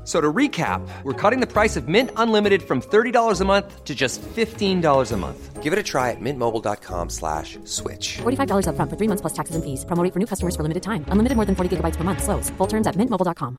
[0.00, 3.84] F- So to recap, we're cutting the price of Mint Unlimited from $30 a month
[3.84, 5.62] to just $15 a month.
[5.62, 8.18] Give it a try at mintmobile.com slash switch.
[8.22, 9.84] $45 upfront for three months plus taxes and fees.
[9.84, 11.04] Promo rate for new customers for limited time.
[11.12, 12.22] Unlimited more than 40 gigabytes per month.
[12.22, 12.50] Slows.
[12.58, 13.56] Full terms at mintmobile.com.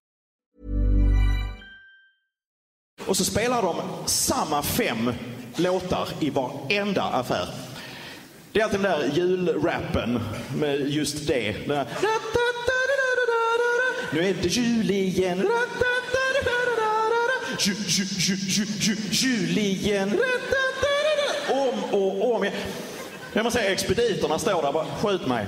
[3.08, 3.76] Och så spelar de
[4.06, 5.12] samma fem
[5.56, 7.48] låtar i varenda affär.
[8.52, 10.20] Det är alltid den där julrappen
[10.56, 11.56] med just det.
[14.14, 15.48] Nu är det jul igen.
[17.60, 20.20] Ju, ju, ju, ju, ju, Julien.
[21.52, 22.56] Om och om igen.
[23.34, 25.48] Jag måste säga, expediterna står där bara, skjut mig.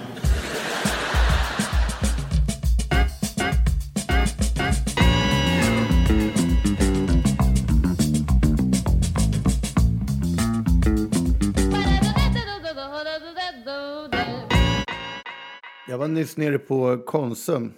[15.88, 17.74] Jag var nyss nere på Konsum.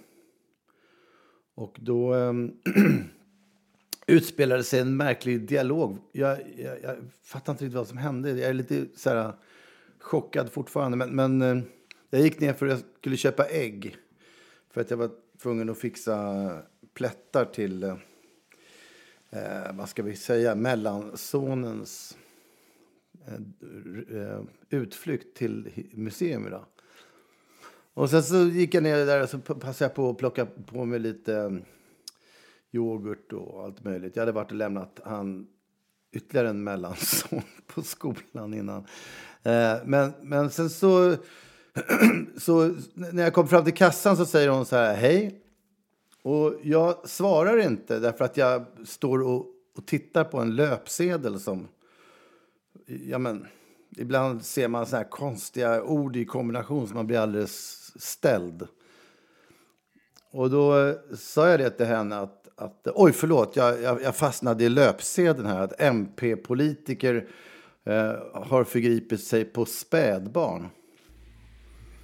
[1.56, 2.52] Och då Ähm,
[4.06, 5.98] utspelade sig en märklig dialog.
[6.12, 8.30] Jag, jag, jag fattar inte riktigt vad som hände.
[8.30, 9.34] Jag är lite så här, eh,
[9.98, 10.96] chockad fortfarande.
[10.96, 11.64] Men, men eh,
[12.10, 13.96] jag gick ner för att jag skulle köpa ägg.
[14.70, 15.10] För att jag var
[15.42, 16.62] tvungen att fixa
[16.94, 17.96] plättar till, eh,
[19.30, 22.16] eh vad ska vi säga, mellansonens
[24.10, 24.40] eh,
[24.70, 26.64] utflykt till museum idag.
[27.94, 30.84] Och sen så gick jag ner där och så passade jag på att plocka på
[30.84, 31.60] mig lite
[32.72, 34.16] yoghurt och allt möjligt.
[34.16, 35.46] Jag hade varit och lämnat han
[36.12, 38.86] ytterligare en mellanson på skolan innan.
[39.42, 41.16] Eh, men, men sen så,
[42.36, 45.42] så när jag kom fram till kassan så säger hon så här, hej.
[46.22, 51.68] Och jag svarar inte därför att jag står och, och tittar på en löpsedel som
[52.86, 53.46] ja, men,
[53.96, 58.68] ibland ser man så här konstiga ord i kombination så man blir alldeles ställd.
[60.30, 64.16] Och då eh, sa jag det till henne att, att oj förlåt, jag, jag, jag
[64.16, 67.26] fastnade i löpsedeln här, att MP-politiker
[67.84, 70.68] eh, har förgripit sig på spädbarn.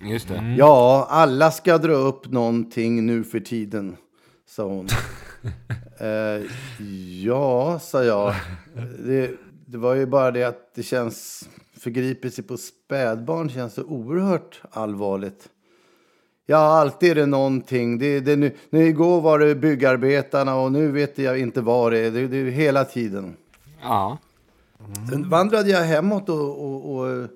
[0.00, 0.54] Just det.
[0.58, 3.96] Ja, alla ska dra upp någonting nu för tiden,
[4.46, 4.88] sa hon.
[5.98, 6.42] eh,
[7.24, 8.34] ja, sa jag.
[8.98, 9.30] Det,
[9.66, 11.48] det var ju bara det att det känns...
[11.78, 15.48] Förgripelse på spädbarn känns så oerhört allvarligt.
[16.52, 17.98] Ja, alltid är det någonting.
[17.98, 21.98] Det, det, nu, nu igår var det byggarbetarna och nu vet jag inte vad det
[21.98, 22.10] är.
[22.10, 23.36] Det, det är hela tiden.
[23.82, 24.18] Ja.
[25.10, 27.28] Sen vandrade jag hemåt och, och, och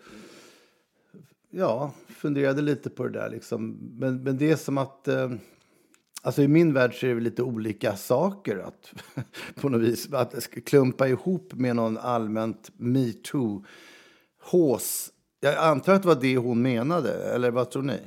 [1.50, 3.30] ja, funderade lite på det där.
[3.30, 3.78] Liksom.
[3.98, 5.08] Men, men det är som att...
[5.08, 5.30] Eh,
[6.22, 8.92] alltså I min värld så är det lite olika saker att
[9.60, 13.64] på något vis att klumpa ihop med någon allmänt metoo
[14.42, 15.10] hås.
[15.40, 18.00] Jag antar att det var det hon menade, eller vad tror ni?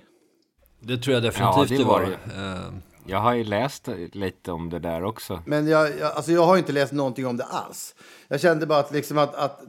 [0.79, 2.09] Det tror jag Ja, definitivt det det var var.
[2.09, 2.59] det.
[2.66, 2.73] Eh,
[3.06, 5.43] Jag har ju läst lite om det där också.
[5.46, 7.96] Men jag, jag, alltså jag har inte läst någonting om det alls.
[8.28, 9.61] Jag kände bara att, liksom att, att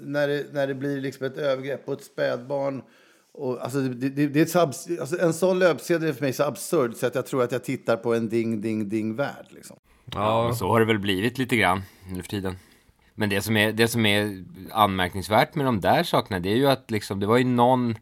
[0.00, 2.82] när, det, när det blir liksom ett övergrepp på ett spädbarn
[3.34, 4.56] och, alltså, det, det, det är ett
[5.00, 7.64] alltså, en sån löpsedel är för mig så absurd så att jag tror att jag
[7.64, 9.46] tittar på en ding, ding, ding värld.
[9.48, 9.76] Liksom.
[10.14, 12.56] Ja, så har det väl blivit lite grann nu för tiden.
[13.14, 16.66] Men det som är, det som är anmärkningsvärt med de där sakerna, det är ju
[16.66, 17.98] att liksom, det var ju någon,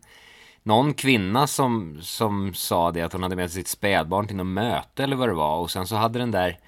[0.63, 4.47] någon kvinna som, som sa det, att hon hade med sig sitt spädbarn till något
[4.47, 5.59] möte eller vad det var.
[5.59, 6.59] Och sen så hade den där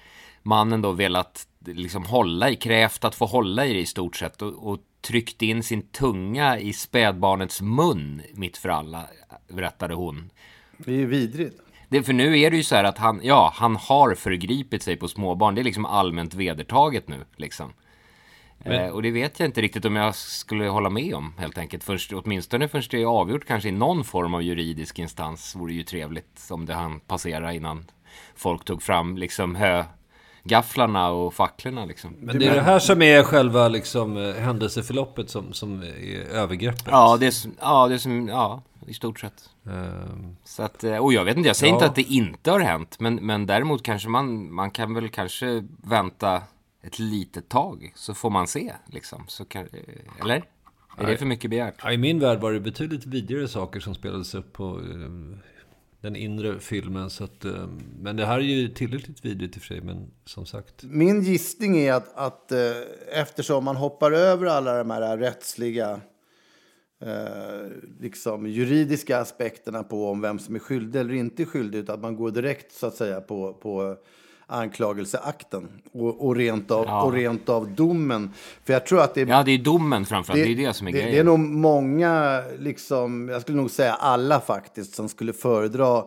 [0.43, 4.41] mannen då velat liksom hålla i, krävt att få hålla i det i stort sett
[4.41, 9.03] och, och tryckt in sin tunga i spädbarnets mun mitt för alla,
[9.47, 10.29] berättade hon.
[10.77, 11.61] Det är ju vidrigt.
[11.89, 14.97] Det, för nu är det ju så här att han, ja, han har förgripit sig
[14.97, 15.55] på småbarn.
[15.55, 17.73] Det är liksom allmänt vedertaget nu, liksom.
[18.65, 21.83] Eh, och det vet jag inte riktigt om jag skulle hålla med om, helt enkelt.
[21.83, 25.83] Först, åtminstone först det är avgjort, kanske i någon form av juridisk instans, vore ju
[25.83, 27.85] trevligt om det hann passera innan
[28.35, 29.83] folk tog fram, liksom, hö
[30.43, 32.15] gafflarna och facklorna liksom.
[32.19, 36.87] Men det är det här som är själva liksom, eh, händelseförloppet som, som är övergreppet?
[36.91, 39.49] Ja, det är, som- ja, det är som, ja, i stort sett.
[39.67, 41.75] Ehm, Så att, eh, och jag vet inte, jag säger Ja.
[41.77, 45.63] inte att det inte har hänt, men, men däremot kanske man, man kan väl kanske
[45.83, 46.41] vänta
[46.81, 49.23] ett litet tag, så får man se liksom.
[49.27, 50.43] Så kan, eh, eller?
[50.97, 51.91] Är det för mycket begärt?
[51.91, 55.39] I min värld var det betydligt vidare saker som spelades upp på eh,
[56.01, 57.09] den inre filmen.
[57.09, 57.67] Så att, eh,
[57.99, 60.83] men det här är ju tillräckligt vidrigt i och för sig, men som sagt.
[60.83, 62.51] Min gissning är att, att
[63.13, 66.01] eftersom man hoppar över alla de här rättsliga,
[67.01, 67.67] eh,
[67.99, 72.15] liksom juridiska aspekterna på om vem som är skyldig eller inte skyldig, utan att man
[72.15, 73.97] går direkt så att säga på, på
[74.51, 77.03] anklagelseakten och, och, rent av, Ja.
[77.03, 78.31] och rent av domen.
[78.65, 80.87] För jag tror att det är Ja, det är domen framförallt, det, är det som
[80.87, 81.13] är det, grejen.
[81.13, 85.97] det är nog många, liksom, jag skulle nog säga alla faktiskt, som skulle föredra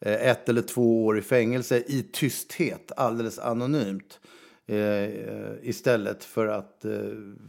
[0.00, 4.20] eh, ett eller två år i fängelse i tysthet, alldeles anonymt.
[4.66, 5.10] Eh,
[5.62, 6.90] istället för att eh,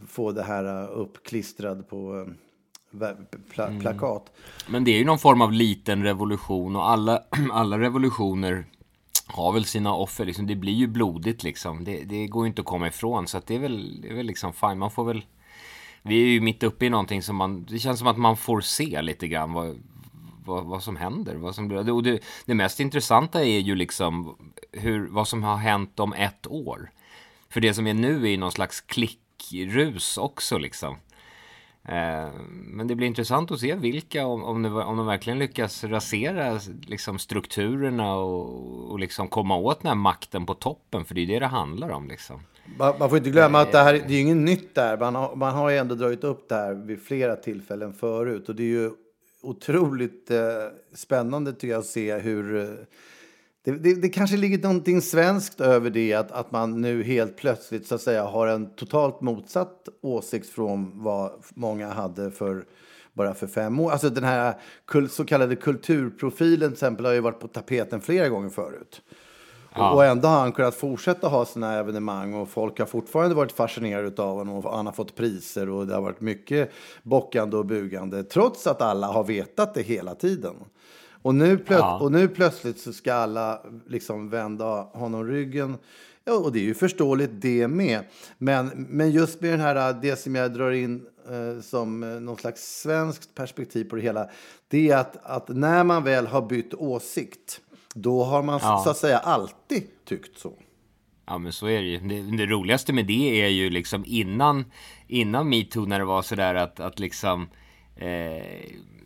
[0.08, 2.26] få det här eh, uppklistrad på
[2.92, 3.16] eh, pla-
[3.68, 3.80] Mm.
[3.80, 4.32] plakat.
[4.68, 7.22] Men det är ju någon form av liten revolution och alla,
[7.52, 8.64] alla revolutioner
[9.30, 10.24] har väl sina offer.
[10.24, 10.46] Liksom.
[10.46, 11.84] Det blir ju blodigt liksom.
[11.84, 13.26] Det, det går ju inte att komma ifrån.
[13.26, 14.78] Så att det, är väl, det är väl liksom fine.
[14.78, 15.24] Man får väl...
[16.02, 17.64] Vi är ju mitt uppe i någonting som man...
[17.64, 19.82] Det känns som att man får se lite grann vad,
[20.44, 21.34] vad, vad som händer.
[21.34, 24.36] Vad som, blir- och det, det mest intressanta är ju liksom
[24.72, 26.90] hur, vad som har hänt om ett år.
[27.48, 30.96] För det som är nu är ju någon slags klickrus också liksom.
[31.84, 32.28] Eh,
[32.64, 36.60] Men det blir intressant att se vilka, om, om, de, om de verkligen lyckas rasera
[36.86, 41.26] liksom, strukturerna och, och liksom komma åt den här makten på toppen, för det är
[41.26, 42.08] det det handlar om.
[42.08, 42.40] Liksom.
[42.78, 44.98] Man, får inte glömma att det här det är ju inget nytt där.
[44.98, 48.48] Man har, man har ju ändå dragit upp det här vid flera tillfällen förut.
[48.48, 48.90] Och det är ju
[49.42, 50.38] otroligt eh,
[50.94, 52.76] spännande tycker jag att se hur...
[53.64, 57.86] Det, det, det kanske ligger någonting svenskt över det att, att man nu helt plötsligt
[57.86, 62.64] så att säga har en totalt motsatt åsikt från vad många hade för
[63.12, 63.90] bara för fem år.
[63.92, 64.54] Alltså den här
[65.10, 69.02] så kallade kulturprofilen till exempel har ju varit på tapeten flera gånger förut.
[69.72, 73.52] Och- Och ändå har han kunnat fortsätta ha sina evenemang och folk har fortfarande varit
[73.52, 76.70] fascinerade av honom och han har fått priser och det har varit mycket
[77.02, 80.54] bockande och bugande trots att alla har vetat det hela tiden.
[81.22, 81.98] Och nu, plöt- Ja.
[82.00, 85.76] och nu plötsligt så ska alla liksom vända honom ryggen.
[86.24, 88.04] Ja, och det är ju förståeligt det med.
[88.38, 92.36] Men, men just med den här, det som jag drar in eh, som eh, någon
[92.36, 94.30] slags svenskt perspektiv på det hela.
[94.68, 97.60] Det är att, att när man väl har bytt åsikt,
[97.94, 98.80] då har man Ja.
[98.84, 100.52] så att säga alltid tyckt så.
[101.26, 101.98] Ja men så är det ju.
[101.98, 104.64] Det, det roligaste med det är ju liksom innan,
[105.06, 107.48] innan metoo när det var sådär att, att liksom
[107.96, 108.44] eh,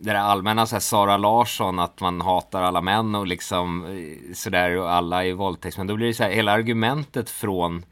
[0.04, 4.34] det där allmänna så här Sara Larsson att man hatar alla män och liksom eh,
[4.34, 5.86] sådär och alla är våldtäktsmän.
[5.86, 7.84] Då blir det så här, hela argumentet från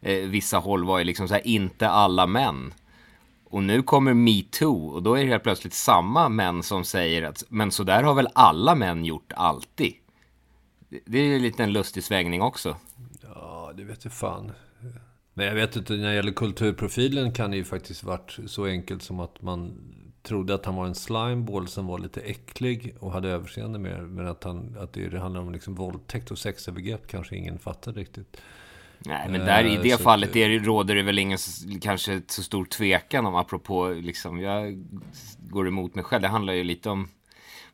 [0.00, 2.74] eh, vissa håll var ju liksom så här, inte alla män.
[3.44, 7.44] Och nu kommer metoo och då är det helt plötsligt samma män som säger att
[7.48, 9.92] men så där har väl alla män gjort alltid.
[11.06, 12.76] Det- är ju en liten lustig svängning också.
[13.22, 14.52] Ja, det vet du fan.
[15.34, 19.02] Men jag vet inte, när det gäller kulturprofilen kan det ju faktiskt varit så enkelt
[19.02, 19.78] som att man
[20.24, 24.02] trodde att han var en slimeball som var lite äcklig och hade överseende med det.
[24.02, 28.36] Men att, han, att det handlar om liksom våldtäkt och sexövergrepp kanske ingen fattar riktigt.
[28.98, 31.38] Nej, men där i Eh, det så fallet det- råder det väl ingen
[31.80, 34.84] kanske så stor tvekan om, apropå liksom, jag
[35.38, 36.22] går emot mig själv.
[36.22, 37.08] Det handlar ju lite om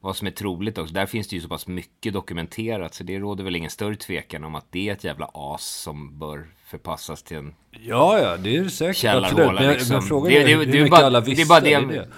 [0.01, 0.95] vad som är troligt också.
[0.95, 4.45] Där finns det ju så pass mycket dokumenterat, så det råder väl ingen större tvekan
[4.45, 8.57] om att det är ett jävla as som bör förpassas till en Ja, ja, det
[8.57, 8.97] är det säkert.
[8.97, 9.43] källarhåla.
[9.45, 9.61] Absolut.
[9.61, 9.93] Men, liksom.
[9.93, 11.49] men frågan Det- är det- hur det är mycket bara- alla det är visste.
[11.49, 12.09] bara det är det- det.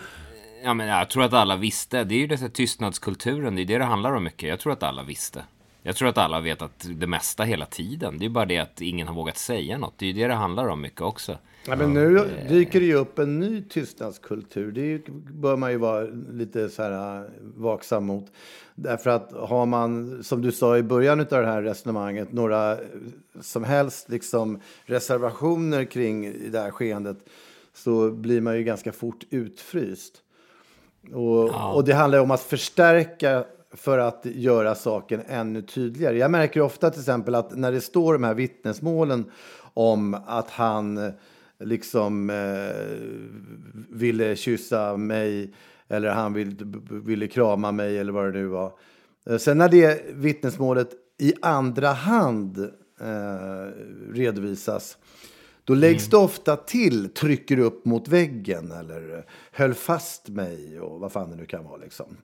[0.65, 2.05] Ja, men jag tror att alla visste.
[2.05, 4.49] Det är ju den här tystnadskulturen, det är det det handlar om mycket.
[4.49, 5.45] Jag tror att alla visste.
[5.83, 8.19] Jag tror att alla vet att det mesta hela tiden.
[8.19, 9.95] Det är bara det att ingen har vågat säga något.
[9.99, 11.39] Det är ju det det handlar om mycket också.
[11.67, 14.73] Ja, men nu dyker det ju upp en ny tystnadskultur.
[14.73, 18.33] Det bör man ju vara lite så här äh, vaksam mot.
[18.75, 22.79] Därför att har man, som du sa i början av det här resonemanget, några eh,
[23.41, 27.19] som helst liksom reservationer kring det här skeendet
[27.75, 30.23] så blir man ju ganska fort utfryst.
[31.11, 33.45] Och, och det handlar om att förstärka
[33.75, 36.19] för att göra saken ännu tydligare.
[36.19, 39.25] Jag märker ofta till exempel att när det står de här vittnesmålen
[39.75, 41.13] om att han eh,
[41.61, 45.55] liksom eh, ville kyssa mig
[45.89, 46.57] eller han vill,
[46.91, 48.73] ville krama mig eller vad det nu var.
[49.27, 52.59] Eh, Sen när det vittnesmålet i andra hand
[53.01, 53.71] eh,
[54.13, 54.99] redovisas
[55.65, 61.01] då läggs det ofta till trycker upp mot väggen eller eh, höll fast mig och
[61.01, 61.77] vad fan det nu kan vara.
[61.77, 62.17] Liksom.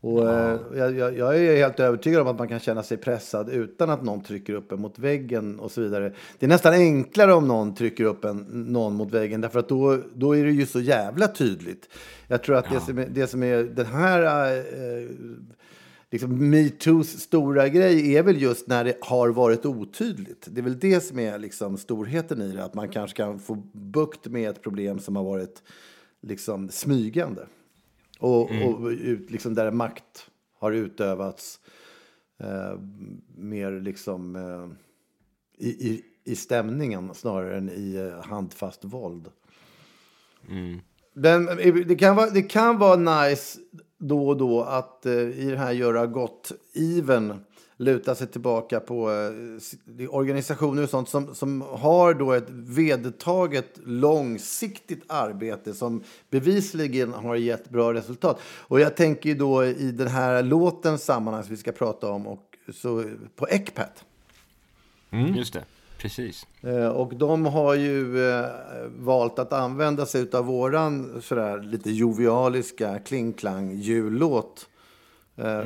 [0.00, 3.48] Och, eh, jag, jag, jag är helt övertygad om att man kan känna sig pressad
[3.48, 6.12] utan att någon trycker upp en mot väggen och så vidare.
[6.38, 9.98] Det är nästan enklare om någon trycker upp en, någon mot väggen därför att då,
[10.14, 11.88] då är det ju så jävla tydligt.
[12.28, 15.08] Jag tror att det, som är, det som är den här eh,
[16.10, 20.48] liksom metoos stora grej är väl just när det har varit otydligt.
[20.50, 23.54] Det är väl det som är liksom storheten i det, att man kanske kan få
[23.72, 25.62] bukt med ett problem som har varit
[26.20, 27.46] liksom smygande.
[28.18, 31.60] Och, och ut, liksom där makt har utövats
[32.38, 32.80] eh,
[33.36, 34.68] mer liksom eh,
[35.66, 39.30] i, i, i stämningen snarare än i eh, handfast våld.
[41.14, 41.46] Den,
[41.86, 43.58] det, kan vara, det kan vara nice
[43.98, 47.40] då och då att eh, i det här göra gott-iven
[47.76, 55.04] luta sig tillbaka på eh, organisationer och sånt som, som har då ett vedertaget långsiktigt
[55.06, 58.40] arbete som bevisligen har gett bra resultat.
[58.44, 62.26] Och jag tänker ju då i den här låtens sammanhang som vi ska prata om
[62.26, 64.04] och så eh, på Ecpat.
[65.10, 65.34] Mm.
[65.34, 65.64] Just det,
[66.08, 66.46] precis.
[66.62, 68.44] Eh, Och de har ju eh,
[68.98, 74.68] valt att använda sig av våran sådär lite jovialiska kling-klang jullåt.
[75.36, 75.58] Eh,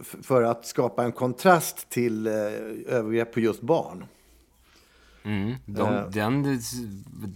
[0.00, 2.26] f- för att skapa en kontrast till
[2.88, 4.04] övergrepp på just barn.
[5.26, 5.54] Mm.
[5.66, 6.60] De, den,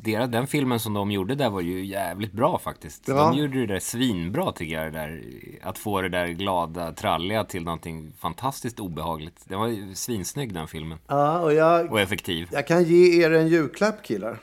[0.02, 3.08] deras, den filmen som de gjorde där var ju jävligt bra faktiskt.
[3.08, 3.14] Ja.
[3.14, 4.92] De gjorde det där svinbra tycker jag.
[4.92, 5.22] Det där,
[5.62, 9.44] att få det där glada, tralliga till någonting fantastiskt obehagligt.
[9.48, 10.98] Den var ju svinsnygg den filmen.
[11.06, 12.48] Ja, och jag, Och effektiv.
[12.52, 14.38] jag kan ge er en julklapp killar.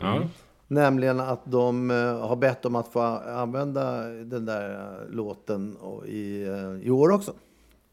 [0.00, 0.20] Ja.
[0.68, 6.46] Nämligen att de eh, har bett om att få använda den där eh, låten i,
[6.82, 7.32] i år också.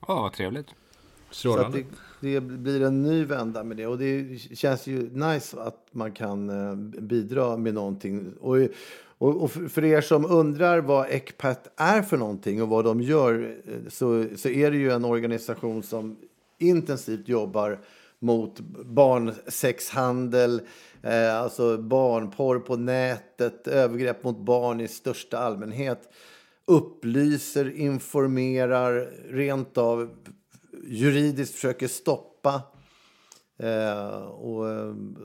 [0.07, 0.67] Ja, vad trevligt.
[1.31, 1.83] Strålande
[2.21, 3.87] det, blir en ny vända med det.
[3.87, 8.33] Och det känns ju nice att man kan eh, bidra med någonting.
[8.39, 8.57] Och,
[9.17, 13.57] och, och för er som undrar vad ECPAT är för någonting och vad de gör
[13.65, 16.17] eh, så, så är det ju en organisation som
[16.57, 17.79] intensivt jobbar
[18.19, 20.61] mot barnsexhandel,
[21.01, 26.09] eh, alltså barnporr på nätet, övergrepp mot barn i största allmänhet
[26.69, 30.09] upplyser, informerar, rent av
[30.83, 32.61] juridiskt försöker stoppa.
[33.57, 34.65] Eh, och,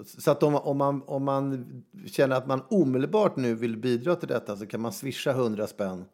[0.04, 1.66] så att om, om, man, om man
[2.06, 6.04] känner att man omedelbart nu vill bidra till detta så kan man swisha 100 spänn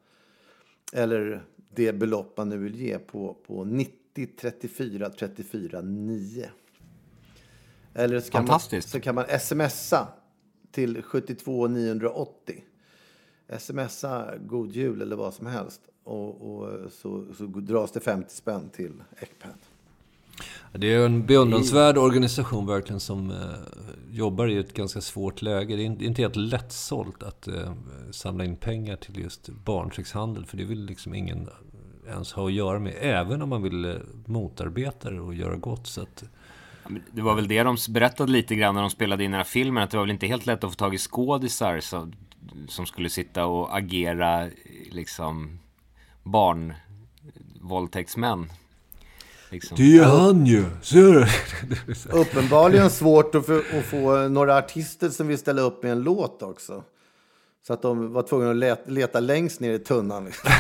[0.93, 1.45] eller
[1.75, 6.51] det belopp man nu vill ge på, på 90 34 34 9.
[7.95, 10.09] Eller så kan, man, så kan man smsa
[10.71, 12.65] till 72 980.
[13.59, 15.81] Smsa God Jul eller vad som helst.
[16.11, 19.57] Och, och så, så dras det 50 spänn till Ecpat.
[20.73, 23.37] Det är en beundransvärd organisation verkligen som eh,
[24.11, 25.77] jobbar i ett ganska svårt läge.
[25.77, 27.73] Det är inte- helt lättsålt att eh,
[28.11, 30.47] samla in pengar till just barnsexhandel.
[30.47, 31.49] För det vill liksom ingen
[32.09, 32.95] ens ha att göra med.
[33.01, 33.95] Även om man vill eh,
[34.27, 35.87] motarbeta det och göra gott.
[35.87, 36.25] Så att,
[37.13, 39.83] Det var väl det de berättade lite grann när de spelade in den här filmen.
[39.83, 42.13] Att det var väl inte helt lätt att få tag i skådisar som,
[42.69, 44.49] som skulle sitta och agera
[44.91, 45.59] liksom
[46.23, 48.53] barnvåldtäktsmän.
[49.51, 49.77] Liksom.
[49.77, 50.65] det är han ju!
[50.83, 51.27] Ser du?
[52.21, 56.43] Uppenbarligen svårt att få, att få några artister som vill ställa upp med en låt
[56.43, 56.85] också.
[57.67, 60.25] Så att de var tvungna att leta, leta längst ner i tunnan.
[60.25, 60.51] liksom.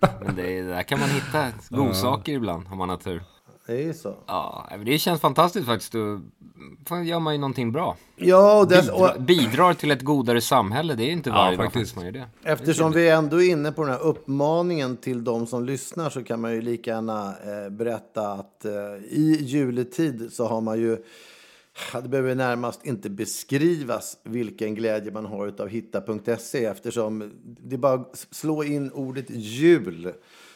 [0.24, 3.22] Men det, där kan man hitta godsaker ibland om man har tur.
[3.68, 4.14] Det är ju så.
[4.26, 5.92] Ja, det känns fantastiskt faktiskt.
[5.92, 6.20] Då
[7.04, 7.96] gör man ju någonting bra.
[8.16, 10.94] Ja, och, dess, och Bidrar, till ett godare samhälle.
[10.94, 11.74] Det är inte varje dag faktiskt.
[11.74, 12.50] faktiskt man gör det.
[12.52, 16.40] eftersom vi ändå är inne på den här uppmaningen till de som lyssnar så kan
[16.40, 18.72] man ju lika gärna eh, berätta att eh,
[19.10, 21.02] i juletid så har man ju Ja,
[22.02, 27.94] det behöver närmast inte beskrivas vilken glädje man har av hitta.se eftersom det är bara
[27.94, 30.12] att slå in ordet jul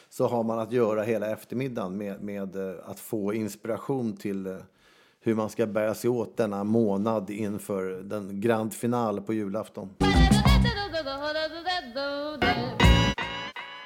[0.09, 4.55] så har man att göra hela eftermiddagen med, med eh, att få inspiration till eh,
[5.21, 9.89] hur man ska bära sig åt denna månad inför den grand final på julafton.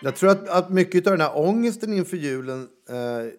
[0.01, 3.33] Jag tror att, att mycket av den här ångesten inför julen, eh,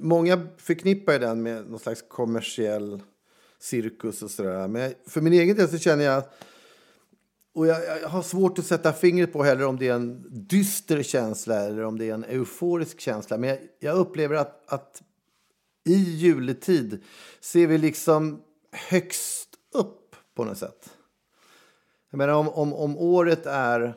[0.00, 3.00] många förknippar den med någon slags kommersiell
[3.62, 4.68] cirkus och sådär.
[4.68, 6.22] Men jag- för min egen del så känner jag,
[7.54, 11.02] och jag, jag har svårt att sätta fingret på heller om det är en dyster
[11.02, 13.38] känsla eller om det är en euforisk känsla.
[13.38, 15.02] Men jag, jag upplever att, att
[15.84, 17.02] i juletid
[17.40, 18.42] ser vi liksom
[18.72, 20.90] högst upp på något sätt.
[22.10, 23.94] Jag menar om, om, om året är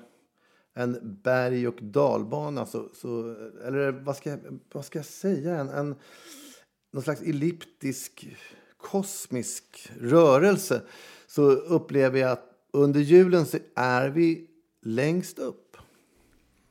[0.74, 2.66] en berg och dalbana.
[2.66, 5.56] Så, så, eller vad ska, jag- vad ska jag säga?
[5.60, 5.96] En, en,
[6.94, 8.28] någon slags elliptisk
[8.92, 10.82] kosmisk rörelse.
[11.28, 14.48] Så upplever jag att under julen så är vi
[14.82, 15.78] längst upp.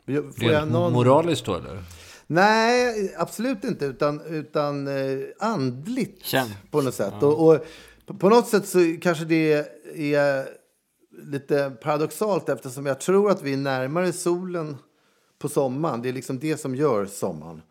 [0.06, 0.92] Får jag någon...
[0.92, 1.82] moraliskt då eller?
[2.26, 3.86] Nej, absolut inte.
[3.86, 6.48] Utan, utan eh, andligt Känn.
[6.70, 7.22] på något sätt.
[7.22, 7.66] Och, och
[8.06, 9.52] på, på något sätt så kanske det
[9.96, 10.48] är
[11.22, 14.76] lite paradoxalt eftersom jag tror att vi är närmare solen
[15.38, 16.02] på sommaren.
[16.02, 17.62] Det är liksom det som gör sommaren.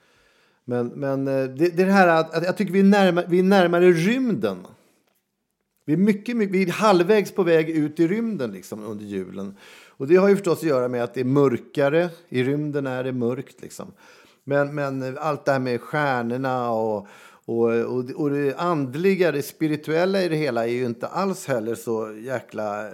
[0.65, 3.39] Men, men eh, det, det är det här att jag tycker vi är, närmare, vi
[3.39, 4.57] är närmare rymden.
[5.85, 9.57] Vi är, mycket, mycket, vi är halvvägs på väg ut i rymden liksom, under julen.
[9.87, 12.09] Och det har ju förstås att göra med att det är mörkare.
[12.29, 13.61] I rymden är det mörkt.
[13.61, 13.91] Liksom.
[14.43, 17.07] Men, men eh, allt det här med stjärnorna och,
[17.45, 21.75] och, och, och det andliga, det spirituella i det hela är ju inte alls heller
[21.75, 22.89] så jäkla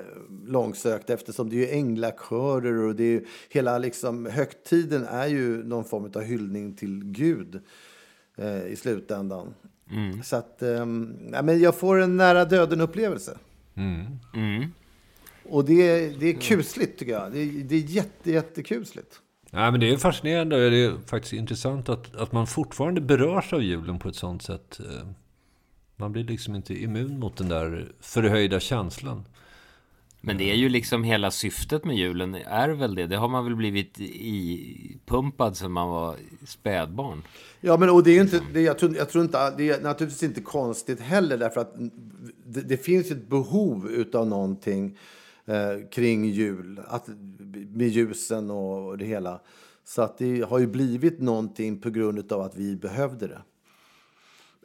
[0.45, 5.63] långsökt eftersom det är ju änglakörer och det är ju, hela liksom, högtiden är ju
[5.63, 7.59] någon form av hyllning till Gud
[8.37, 9.53] eh, i slutändan.
[10.23, 13.37] Så att, ehm, ja, men jag får en nära döden-upplevelse.
[15.49, 17.31] Och det är, det är kusligt tycker jag.
[17.31, 19.21] Det är, det är jätte, jättekusligt.
[19.51, 23.53] Nej, men det är fascinerande och det är faktiskt intressant att, att man fortfarande berörs
[23.53, 24.79] av julen på ett sånt sätt.
[24.79, 25.07] eh,
[25.95, 29.25] Man blir liksom inte immun mot den där förhöjda känslan.
[30.21, 33.07] Men det är ju liksom hela syftet med julen är väl det.
[33.07, 36.15] Det har man väl blivit i pumpad sedan man var
[36.47, 37.21] spädbarn.
[37.61, 39.81] Ja, men och det är ju inte, det, jag, tror, jag tror inte, det är
[39.81, 41.75] naturligtvis inte konstigt heller därför att
[42.45, 44.97] det, det finns ett behov utav någonting
[45.49, 47.07] eh, kring jul, att,
[47.73, 49.41] med ljusen och det hela.
[49.83, 53.41] Så att det har ju blivit någonting på grund av att vi behövde det.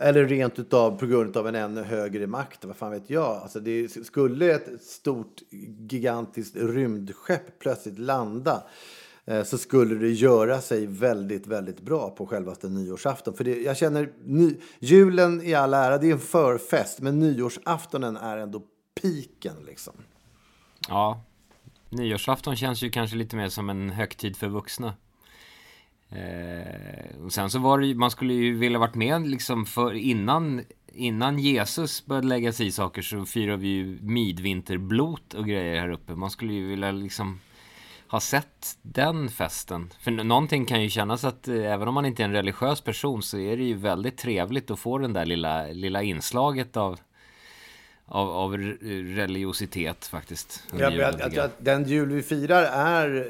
[0.00, 3.36] Eller rent utav på grund av en ännu högre makt, vad fan vet jag.
[3.42, 5.42] Alltså det skulle ett stort
[5.90, 8.62] gigantiskt rymdskepp plötsligt landa
[9.24, 13.34] eh, så skulle det göra sig väldigt, väldigt bra på självaste nyårsafton.
[13.34, 18.16] För det, jag känner, ny, julen i all ära, det är en förfest, men nyårsaftonen
[18.16, 18.62] är ändå
[19.02, 19.94] piken liksom.
[20.88, 21.20] Ja,
[21.88, 24.94] nyårsafton känns ju kanske lite mer som en högtid för vuxna.
[26.08, 29.92] Eh, och sen så var det ju, man skulle ju vilja varit med liksom för
[29.94, 35.80] innan, innan Jesus började lägga sig i saker så firar vi ju midvinterblot och grejer
[35.80, 36.14] här uppe.
[36.14, 37.40] Man skulle ju vilja liksom
[38.08, 39.90] ha sett den festen.
[40.00, 43.22] För någonting kan ju kännas att eh, även om man inte är en religiös person
[43.22, 47.00] så är det ju väldigt trevligt att få den där lilla, lilla inslaget av
[48.06, 50.62] av, av re- religiositet faktiskt.
[50.72, 51.44] under Jag, jag, julen, jag, tycker jag.
[51.44, 53.22] jag, den jul vi firar är eh,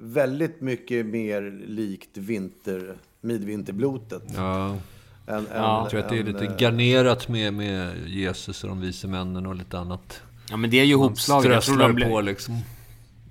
[0.00, 4.22] väldigt mycket mer likt vinter, midvinterblotet.
[4.36, 4.78] Ja, Än,
[5.26, 5.36] Ja.
[5.36, 9.06] än, jag tror att det är lite eh, garnerat med, med Jesus och de vise
[9.08, 10.22] männen och lite annat.
[10.50, 11.44] Ja men det är ju hopslaget.
[11.52, 12.54] Jag tror, Strösslar de på liksom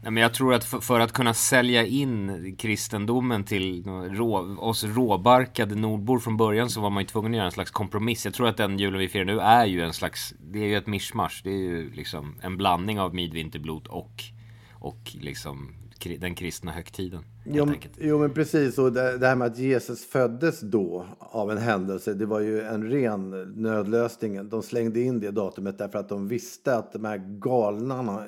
[0.01, 5.75] men jag tror att för, för att kunna sälja in kristendomen till rå, oss råbarkade
[5.75, 8.25] nordbor från början så var man ju tvungen att göra en slags kompromiss.
[8.25, 10.77] Jag tror att den julen vi firar nu är ju en slags, det är ju
[10.77, 11.41] ett mischmasch.
[11.43, 14.23] Det är ju liksom en blandning av midvinterblot och,
[14.71, 17.23] och liksom den kristna högtiden.
[17.45, 18.77] Jo, jo, men precis.
[18.77, 22.61] Och det, det här med att Jesus föddes då av en händelse, det var ju
[22.61, 24.49] en ren nödlösning.
[24.49, 28.23] De slängde in det datumet därför att de visste att de här galnarna,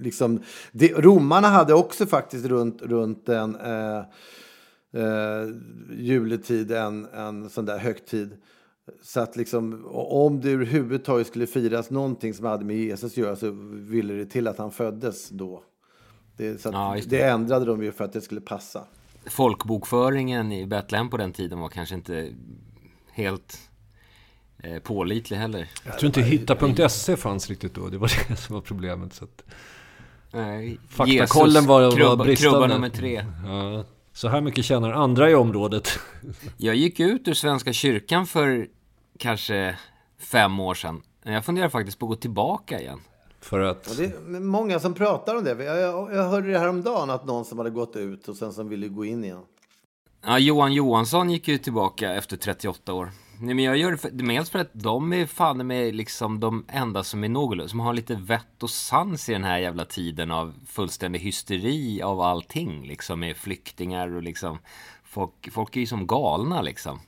[0.00, 0.40] liksom,
[0.72, 3.98] det, romarna hade också faktiskt runt, runt en eh,
[4.92, 5.48] eh,
[5.90, 8.36] juletid en, en sån där högtid.
[9.02, 13.36] Så att liksom, om det överhuvudtaget skulle firas någonting som hade med Jesus att göra
[13.36, 15.62] så ville det till att han föddes då.
[16.38, 17.06] Det, så Ja, det.
[17.10, 17.22] det.
[17.22, 18.84] ändrade de ju för att det skulle passa.
[19.26, 22.32] Folkbokföringen i Betlehem på den tiden var kanske inte
[23.12, 23.58] helt
[24.62, 25.68] eh, pålitlig heller.
[25.86, 27.88] Jag tror inte hitta.se fanns riktigt då.
[27.88, 29.12] Det var det som var problemet.
[29.14, 29.42] Så att,
[30.32, 32.58] Nej, Faktakollen var- var krubba, bristande.
[32.58, 33.24] krubba nummer tre.
[33.46, 35.98] ja, så här mycket tjänar andra i området.
[36.56, 38.68] Jag gick ut ur Svenska kyrkan för
[39.18, 39.76] kanske
[40.18, 41.02] fem år sedan.
[41.22, 43.00] Jag funderar faktiskt på att gå tillbaka igen.
[43.48, 43.96] För att...
[43.96, 45.64] Det är många som pratar om det.
[45.64, 48.36] Jag, jag, jag hörde det här om dagen att någon som hade gått ut och
[48.36, 49.42] sen som ville gå in igen.
[50.24, 53.10] Ja, Johan Johansson gick ju tillbaka efter 38 år.
[53.40, 56.64] Nej, men jag gör det för, dels för att de är fan med liksom de
[56.68, 60.30] enda som är någorlunda, som har lite vett och sans i den här jävla tiden
[60.30, 64.58] av fullständig hysteri av allting, liksom med flyktingar och liksom
[65.04, 67.00] folk, folk är ju som galna liksom.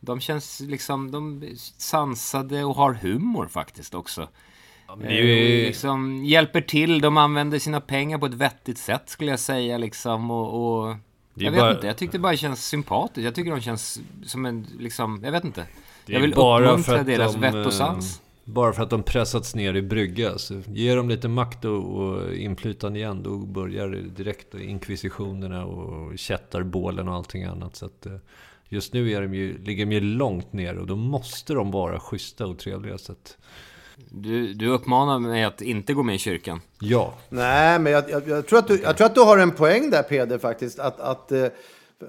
[0.00, 4.28] De känns liksom, de sansade och har humor faktiskt också.
[4.98, 8.78] Det är Eh, ju- och liksom hjälper till, de använder sina pengar på ett vettigt
[8.78, 10.96] sätt skulle jag säga liksom och, och
[11.34, 13.24] Det jag vet bara- inte, jag tyckte det bara känns sympatiskt.
[13.24, 15.66] Jag tycker de känns som en, liksom, jag vet inte.
[16.06, 18.22] Det Jag vill bara uppmuntra deras de, vett eh, och sans.
[18.44, 20.38] bara för att de pressats ner i brygga.
[20.38, 26.18] Så ge dem lite makt och, och inflytande igen, då börjar det direkt inkvisitionerna och
[26.18, 27.76] kättarbålen och allting annat.
[27.76, 28.16] Så att, eh,
[28.68, 32.00] just nu är de ju, ligger de ju långt ner och då måste de vara
[32.00, 32.98] schyssta och trevliga.
[32.98, 33.38] Så att,
[34.10, 36.60] Du, du uppmanar mig att inte gå med i kyrkan.
[36.80, 39.50] ja, Nej, men jag, jag, jag, tror att du, jag tror att du har en
[39.50, 40.78] poäng där, Peder, faktiskt.
[40.78, 41.46] Att, att, eh,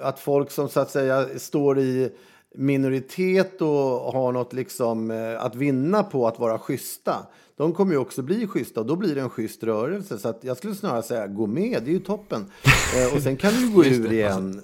[0.01, 2.09] att folk som så att säga står i
[2.55, 7.15] minoritet och har något liksom eh, att vinna på att vara schyssta.
[7.57, 10.17] De kommer ju också bli schyssta och då blir det en schysst rörelse.
[10.17, 12.51] Så att jag skulle snarare säga gå med, det är ju toppen.
[12.95, 14.61] Eh, och sen kan du gå ur igen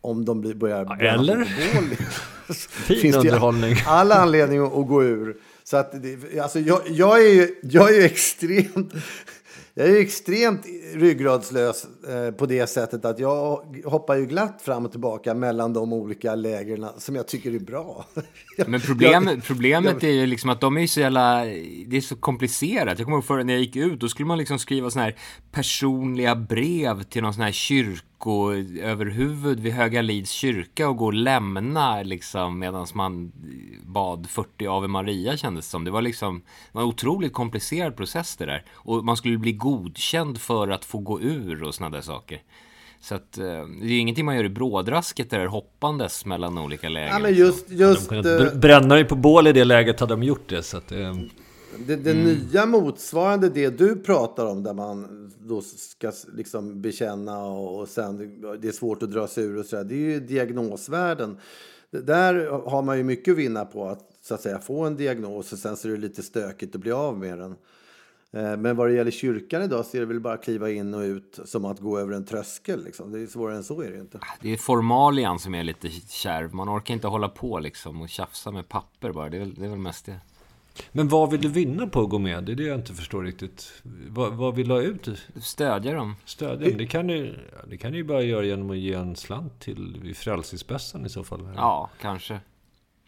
[0.00, 1.44] om de börjar bränna eller?
[3.00, 3.76] Fin underhållning.
[3.86, 5.36] All anledning att gå ur.
[5.64, 5.94] Så att
[6.42, 8.92] alltså jag, jag, är ju, jag är ju extremt...
[9.76, 11.86] Jag är ju extremt ryggradslös
[12.38, 16.86] på det sättet att jag hoppar ju glatt fram och tillbaka mellan de olika lägren
[16.98, 18.04] som jag tycker är bra.
[18.66, 21.44] Men problem, problemet är ju liksom att de är ju så jävla,
[21.86, 22.98] det är så komplicerat.
[22.98, 25.16] Jag kommer ihåg förr när jag gick ut, då skulle man liksom skriva såna här
[25.52, 32.02] personliga brev till någon sån här kyrkoöverhuvud vid Höga Lids kyrka och gå och lämna
[32.02, 33.32] liksom medan man
[33.82, 35.84] bad 40 Ave Maria kändes det som.
[35.84, 38.64] Det var liksom, det var en otroligt komplicerad process det där.
[38.72, 42.42] Och man skulle bli godkänd för att få gå ur och där saker.
[43.00, 46.88] Så att eh, det är ju ingenting man gör i brådrasket där hoppandes mellan olika
[46.88, 47.08] läger.
[47.08, 50.12] ja, men just, just kunnat eh, br- bränna dig på bål i det läget hade
[50.12, 50.62] de gjort det.
[50.62, 51.14] Så att, eh,
[51.86, 57.80] det, det nya motsvarande det du pratar om där man då ska liksom bekänna och,
[57.80, 60.20] och sen det är svårt att dra sig ur och så där, Det är ju
[60.20, 61.36] diagnosvärlden.
[61.90, 64.96] Det- Där har man ju mycket att vinna på att så att säga få en
[64.96, 67.54] diagnos och sen så är det lite stökigt att bli av med den.
[68.34, 70.94] Eh, Men vad det gäller kyrkan idag så är det väl bara att kliva in
[70.94, 72.84] och ut som att gå över en tröskel.
[72.84, 73.12] Liksom.
[73.12, 74.18] Det är svårare än så är det inte.
[74.40, 76.54] Det är formalian som är lite kärv.
[76.54, 79.28] Man orkar inte hålla på liksom och tjafsa med papper bara.
[79.28, 80.20] Det är väl, det är väl mest det.
[80.92, 82.44] Men vad vill du vinna på att gå med?
[82.44, 83.82] Det är det jag inte förstår riktigt.
[84.08, 85.08] Vad, vad vill du ha ut?
[85.42, 86.16] Stödja dem.
[86.24, 86.68] Stödja?
[86.68, 87.38] Men Det kan, du,
[87.70, 91.24] det kan du ju bara göra genom att ge en slant till Frälsningsbässan i så
[91.24, 91.48] fall.
[91.56, 92.40] Ja, kanske.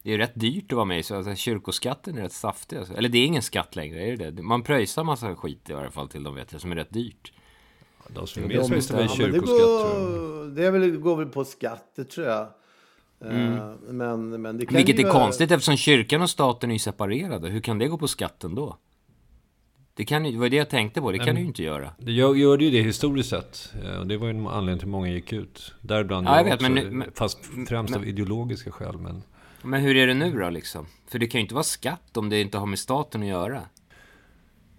[0.06, 2.76] Det är ju rätt dyrt att vara med i, så alltså, kyrkoskatten är rätt saftig.
[2.76, 2.94] Alltså.
[2.94, 4.42] Eller det är ingen skatt längre, är det det?
[4.42, 7.32] Man pröjsar massa skit i varje fall till de vet jag, som är rätt dyrt.
[8.08, 9.78] De som är med Ja, Ja, men det, kyrkoskatt tror jag.
[9.80, 12.40] går, det är väl, går väl på skatter tror jag.
[13.24, 16.74] Eh, Men, men det kan Vilket ju är vara- konstigt eftersom kyrkan och staten är
[16.74, 17.48] ju separerade.
[17.48, 18.76] Hur kan det gå på skatten då?
[19.94, 21.90] Det, kan, ju- det var det jag tänkte på, det kan du ju inte göra.
[21.98, 23.72] Det gör, det ju det historiskt sett.
[23.84, 25.74] Eh, Och det var ju en anledning till att många gick ut.
[25.80, 26.70] Däribland Ja, jag jag vet, också.
[26.70, 27.38] men nu- men- fast
[27.68, 28.98] främst av ideologiska skäl.
[28.98, 29.22] Men
[29.66, 30.86] men hur är det nu då liksom?
[31.08, 33.62] För det kan ju inte vara skatt om det inte har med staten att göra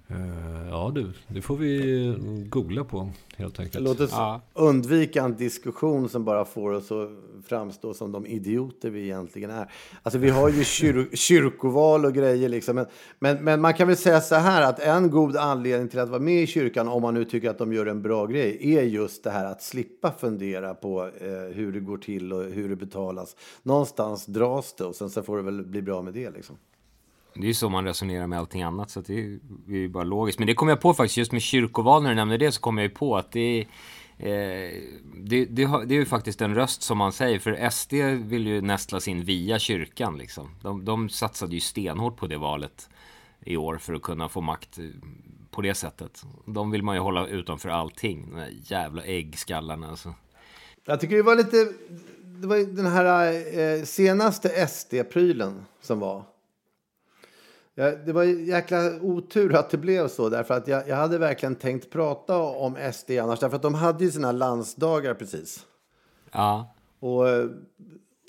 [0.08, 2.16] eh, ja du, det får vi
[2.50, 3.84] googla på helt enkelt.
[3.84, 4.42] Låt oss Ja.
[4.54, 7.10] undvika en diskussion som bara får oss att
[7.48, 9.72] framstå som de idioter vi egentligen är.
[10.04, 12.76] Alltså vi har ju kyr kyrkoval och grejer liksom.
[12.76, 12.86] Men,
[13.20, 16.20] men, men man kan väl säga så här att en god anledning till att vara
[16.20, 19.24] med i kyrkan om man nu tycker att de gör en bra grej är just
[19.24, 23.36] det här att slippa fundera på eh, hur det går till och hur det betalas.
[23.64, 26.56] Någonstans dras det och sen så får det väl bli bra med det liksom.
[27.40, 29.74] Det är ju så man resonerar med allting annat, så att det är ju det
[29.74, 30.40] är ju bara logiskt.
[30.40, 32.78] Men det kom jag på faktiskt, just med kyrkoval, när du nämnde det, så kom
[32.78, 33.66] jag ju på att det är,
[34.18, 34.72] eh,
[35.16, 37.94] det, det, har- det är ju faktiskt en röst som man säger, för SD
[38.30, 40.50] vill ju nästlas in via kyrkan liksom.
[40.62, 42.90] De, de satsade ju stenhårt på det valet
[43.46, 44.84] i år för att kunna få makt eh,
[45.52, 46.24] på det sättet.
[46.46, 50.14] De vill man ju hålla utanför allting, de där jävla äggskallarna alltså.
[50.86, 51.58] Jag tycker det var lite...
[52.42, 56.24] Det var den här eh, senaste SD-prylen som var.
[57.80, 60.30] Ja, det var jäkla otur att det blev så.
[60.30, 63.40] Därför att jag, jag hade verkligen tänkt prata om SD annars.
[63.40, 65.66] Därför att de hade ju sina landsdagar precis.
[66.32, 67.24] Ja, Och,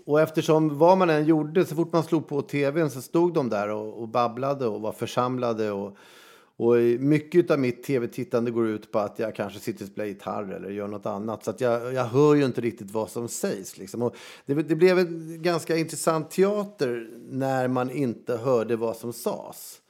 [0.06, 3.48] och eftersom vad man än gjorde, så fort man slog på tvn så stod de
[3.48, 5.70] där och, och babblade och var församlade.
[5.70, 5.96] Och,
[6.58, 10.52] och mycket av mitt tv-tittande går ut på att jag kanske sitter och spelar gitarr
[10.52, 11.44] eller gör något annat.
[11.44, 13.78] Så att jag, jag hör ju inte riktigt vad som sägs.
[13.78, 14.02] Liksom.
[14.02, 14.16] Och
[14.46, 19.80] det, det blev en ganska intressant teater när man inte hörde vad som sades.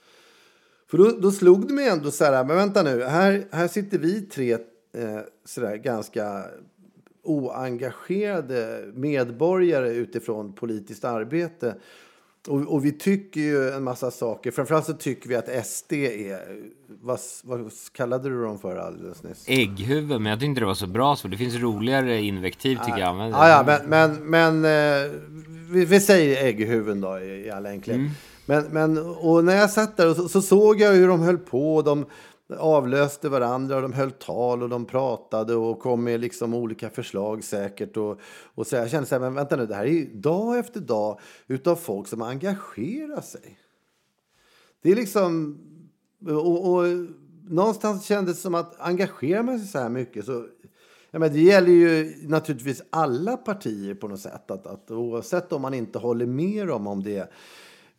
[0.87, 3.99] För då, då slog det mig ändå så här, men vänta nu, här, här sitter
[3.99, 6.45] vi tre eh, sådär ganska
[7.23, 11.75] oengagerade medborgare utifrån politiskt arbete.
[12.47, 14.51] Och, och vi tycker ju en massa saker.
[14.51, 16.39] Framförallt så tycker vi att SD är...
[17.03, 19.45] Vad, vad kallade du dem för alldeles nyss?
[19.47, 21.29] ägghuvud, men jag tyckte inte det var så bra så.
[21.29, 23.17] Det finns roligare invektiv tycker jag.
[23.17, 25.11] Men, Ja, ja, men, men, men eh,
[25.71, 28.11] vi, vi säger ägghuvuden då i, i all enkelhet.
[28.47, 31.83] Men, men, och när jag satt där så, så såg jag hur de höll på.
[31.83, 32.07] De
[32.57, 37.45] avlöste varandra och de höll tal och de pratade och kom med liksom olika förslag
[37.45, 37.97] säkert.
[37.97, 38.21] Och,
[38.55, 40.81] och så jag kände så här, men vänta nu, det här är ju dag efter
[40.81, 43.59] dag utav folk som engagerar sig.
[44.83, 45.59] Det är liksom...
[46.27, 46.85] Och, och
[47.49, 50.47] någonstans kändes det som att engagerar man sig så här mycket så...
[51.11, 54.51] Ja, men det gäller ju naturligtvis alla partier på något sätt.
[54.51, 57.31] Att, att oavsett om man inte håller med dem om det är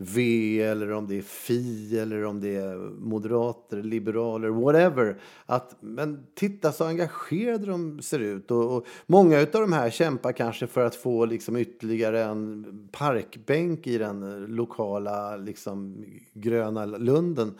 [0.02, 5.22] V eller om det är Fi eller om det är moderater, liberaler, whatever.
[5.46, 8.52] Att, men titta så engagerade de ser ut.
[8.52, 13.88] Och, och många av de här kämpar kanske för att få liksom ytterligare en parkbänk
[13.88, 17.56] i den lokala liksom, gröna lunden.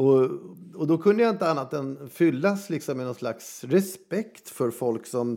[0.00, 0.30] Och,
[0.74, 5.06] och då kunde jag inte annat än fyllas liksom med någon slags respekt för folk
[5.06, 5.36] som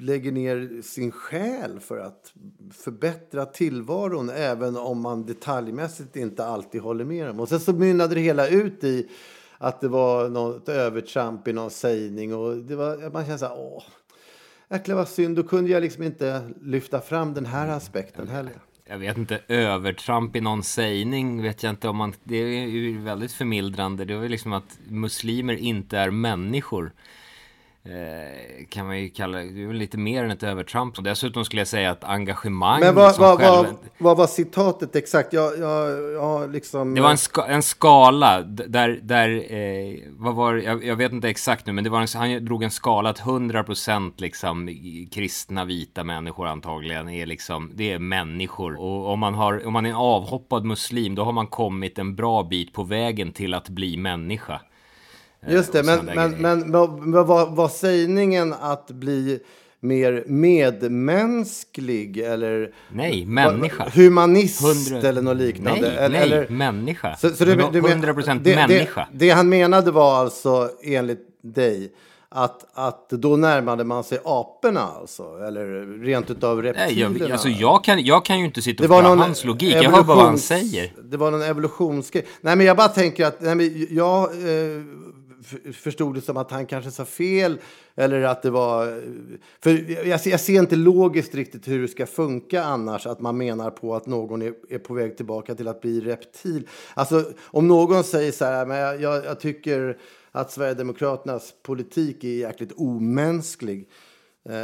[0.00, 2.32] lägger ner sin själ för att
[2.72, 7.40] förbättra tillvaron även om man detaljmässigt inte alltid håller med dem.
[7.40, 9.08] Och sen så mynnade det hela ut i
[9.58, 13.58] att det var något övertramp i någon sägning och det var, man kände så här,
[13.58, 13.82] åh,
[14.70, 18.98] jäklar vad synd, då kunde jag liksom inte lyfta fram den här aspekten heller jag
[18.98, 23.32] vet inte, övertramp i någon sägning vet jag inte om man, det är ju väldigt
[23.32, 24.04] förmildrande.
[24.04, 26.92] Det var ju liksom att muslimer inte är människor.
[27.88, 30.98] Eh, kan man ju kalla det, är väl lite mer än ett övertramp.
[30.98, 33.66] Och dessutom skulle jag säga att engagemang Men vad, vad, själv...
[33.66, 35.32] vad, vad var citatet exakt?
[35.32, 36.94] Jag, jag, jag liksom...
[36.94, 41.28] Det var en, ska, en skala där, där eh, vad var jag, jag, vet inte
[41.28, 44.68] exakt nu, men det var en, han drog en skala att 100% liksom
[45.12, 48.80] kristna vita människor antagligen är liksom, det är människor.
[48.80, 52.16] Och om man, har, om man är en avhoppad muslim, då har man kommit en
[52.16, 54.60] bra bit på vägen till att bli människa.
[55.48, 59.40] Just det, men, men, men, men var, var sägningen att bli
[59.80, 62.70] mer medmänsklig eller...
[62.92, 63.88] Nej, människa.
[63.94, 65.08] Humanist 100...
[65.08, 65.80] eller något liknande.
[65.80, 66.48] Nej, eller, nej eller...
[66.48, 67.16] människa.
[67.16, 69.08] Så, så du, du, 100% det, människa.
[69.12, 71.92] Det, det, han menade var alltså, enligt dig,
[72.28, 75.22] att, att då närmade man sig aporna alltså?
[75.46, 77.08] Eller rent utav reptilerna?
[77.12, 79.74] Nej, jag, alltså jag, kan, jag kan ju inte sitta och förklara hans logik.
[79.74, 80.92] Jag hör bara vad han säger.
[81.04, 82.26] Det var någon evolutionsgrej.
[82.40, 84.82] Nej, men jag bara tänker att nej, men jag eh,
[85.72, 87.58] förstod det som att han kanske sa fel.
[87.94, 89.02] Eller att det var...
[89.60, 93.06] För jag, jag ser inte logiskt riktigt hur det ska funka annars.
[93.06, 96.68] Att man menar på att någon är, är på väg tillbaka till att bli reptil.
[96.94, 99.98] Alltså om någon säger så här, men jag, jag, jag tycker
[100.32, 103.88] att Sverigedemokraternas politik är jäkligt omänsklig.
[104.48, 104.54] Eh,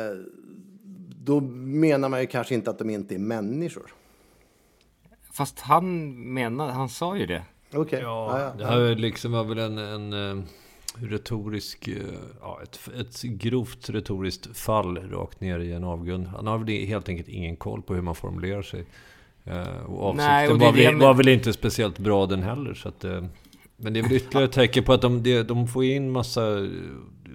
[1.24, 3.94] då menar man ju kanske inte att de inte är människor.
[5.32, 7.42] Fast han menar, han sa ju det.
[7.68, 7.80] Okej.
[7.80, 8.00] Okay.
[8.00, 10.44] Ja, ja, det här liksom var väl en, en eh,
[11.00, 11.96] retorisk, eh,
[12.40, 16.26] ja, ett, ett grovt retoriskt fall rakt ner i en avgrund.
[16.26, 18.84] Han har väl helt enkelt ingen koll på hur man formulerar sig.
[19.44, 22.74] Eh, och avsikten Nej, och var, väl, var, väl, inte speciellt bra den heller.
[22.74, 23.04] Så att,
[23.76, 26.68] men det är väl ytterligare ett tecken på att de, de får in massa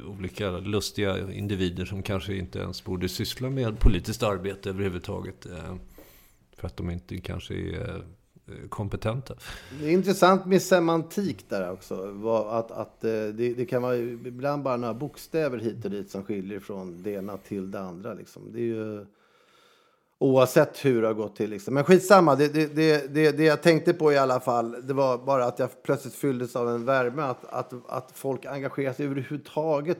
[0.07, 5.47] olika lustiga individer som kanske inte ens borde syssla med politiskt arbete överhuvudtaget.
[6.57, 8.01] För att de inte kanske är Eh,
[8.69, 9.33] kompetenta.
[9.79, 12.13] Det är intressant med semantik där också.
[12.49, 16.23] Att, att eh, det, det, kan vara ibland bara några bokstäver hit och dit som
[16.23, 18.13] skiljer från det ena till det andra.
[18.13, 18.51] Liksom.
[18.51, 19.05] Det är ju,
[20.19, 21.49] oavsett hur det har gått till.
[21.49, 21.73] Liksom.
[21.73, 25.17] Men skitsamma, det, det, det, det, det jag tänkte på i alla fall, det var
[25.17, 27.21] bara att jag plötsligt fylldes av en värme.
[27.21, 29.99] Att, att, att folk engagerar sig överhuvudtaget.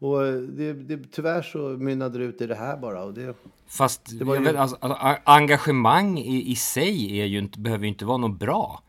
[0.00, 3.04] Och det, det, tyvärr så mynnade det ut i det här bara.
[3.04, 4.40] Och det, Fast det ju...
[4.40, 8.38] vet, alltså, alltså, engagemang i, i sig är ju inte, behöver ju inte vara något
[8.38, 8.82] bra.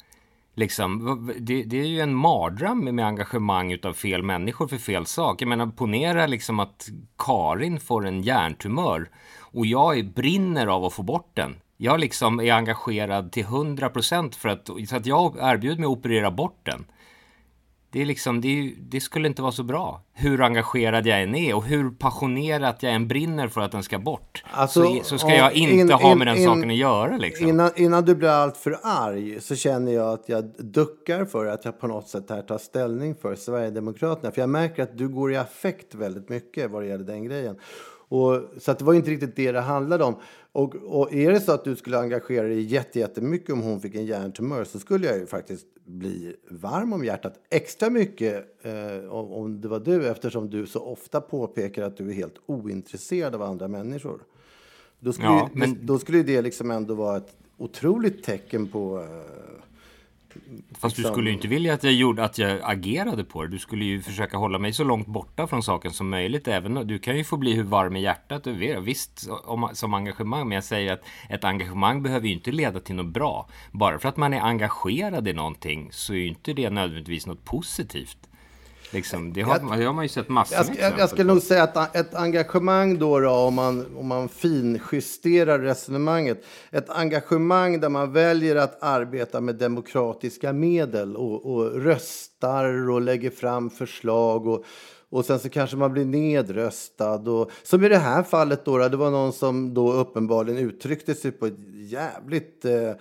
[0.56, 5.41] Liksom, det, det, är ju en mardröm med engagemang utav fel människor för fel sak.
[5.41, 11.04] Jag menar, ponera liksom att Karin får en hjärntumör och jag brinner av att få
[11.04, 11.56] bort den.
[11.78, 16.32] Jag liksom är engagerad till 100% för att, så att jag erbjuder mig att operera
[16.32, 16.86] bort den.
[17.91, 20.04] Det, är liksom, det, det, skulle inte vara så bra.
[20.13, 23.99] Hur engagerad jag än är och hur passionerat jag än brinner för att den ska
[23.99, 24.43] bort.
[24.52, 27.17] Alltså, så, så, ska jag inte in, ha med den in, saken att göra.
[27.17, 27.47] Liksom.
[27.47, 31.65] Innan, innan, du blir allt för arg så känner jag att jag duckar för att
[31.65, 34.32] jag på något sätt här tar ställning för Sverigedemokraterna.
[34.32, 37.56] För jag märker att du går i affekt väldigt mycket vad det gäller den grejen.
[38.10, 40.15] Och, så att det var inte riktigt det det handlade om.
[40.52, 42.62] Och, och är det så att du skulle engagera dig
[42.93, 47.39] jättemycket om hon fick en hjärntumör så skulle jag ju faktiskt bli varm om hjärtat
[47.49, 52.10] extra mycket eh, om, om det var du eftersom du så ofta påpekar att du
[52.10, 54.21] är helt ointresserad av andra människor.
[54.99, 55.78] Då skulle, ja, men...
[55.82, 59.63] då skulle det liksom ändå vara ett otroligt tecken på eh,
[60.79, 63.49] Fast du skulle ju inte vilja att jag gjorde att jag agerade på det.
[63.49, 66.47] Du skulle ju försöka hålla mig så långt borta från saken som möjligt.
[66.47, 68.79] Även du kan ju få bli hur varm i hjärtat du vill.
[68.79, 70.47] Visst, om, som engagemang.
[70.47, 73.49] Men jag säger att ett engagemang behöver ju inte leda till något bra.
[73.71, 77.45] Bara för att man är engagerad i någonting så är ju inte det nödvändigtvis något
[77.45, 78.28] positivt.
[78.91, 81.63] Liksom, det, har, det har man ju sett massor Jag, jag, jag skulle nog säga
[81.63, 86.45] att ett engagemang då, då om, man, om man finjusterar resonemanget.
[86.71, 93.30] Ett engagemang där man väljer att arbeta med demokratiska medel och, och röstar och lägger
[93.30, 94.65] fram förslag och,
[95.10, 97.30] och sen så kanske man blir nedröstad.
[97.32, 101.15] Och, som i det här fallet då, då, det var någon som då uppenbarligen uttryckte
[101.15, 102.91] sig på ett jävligt eh,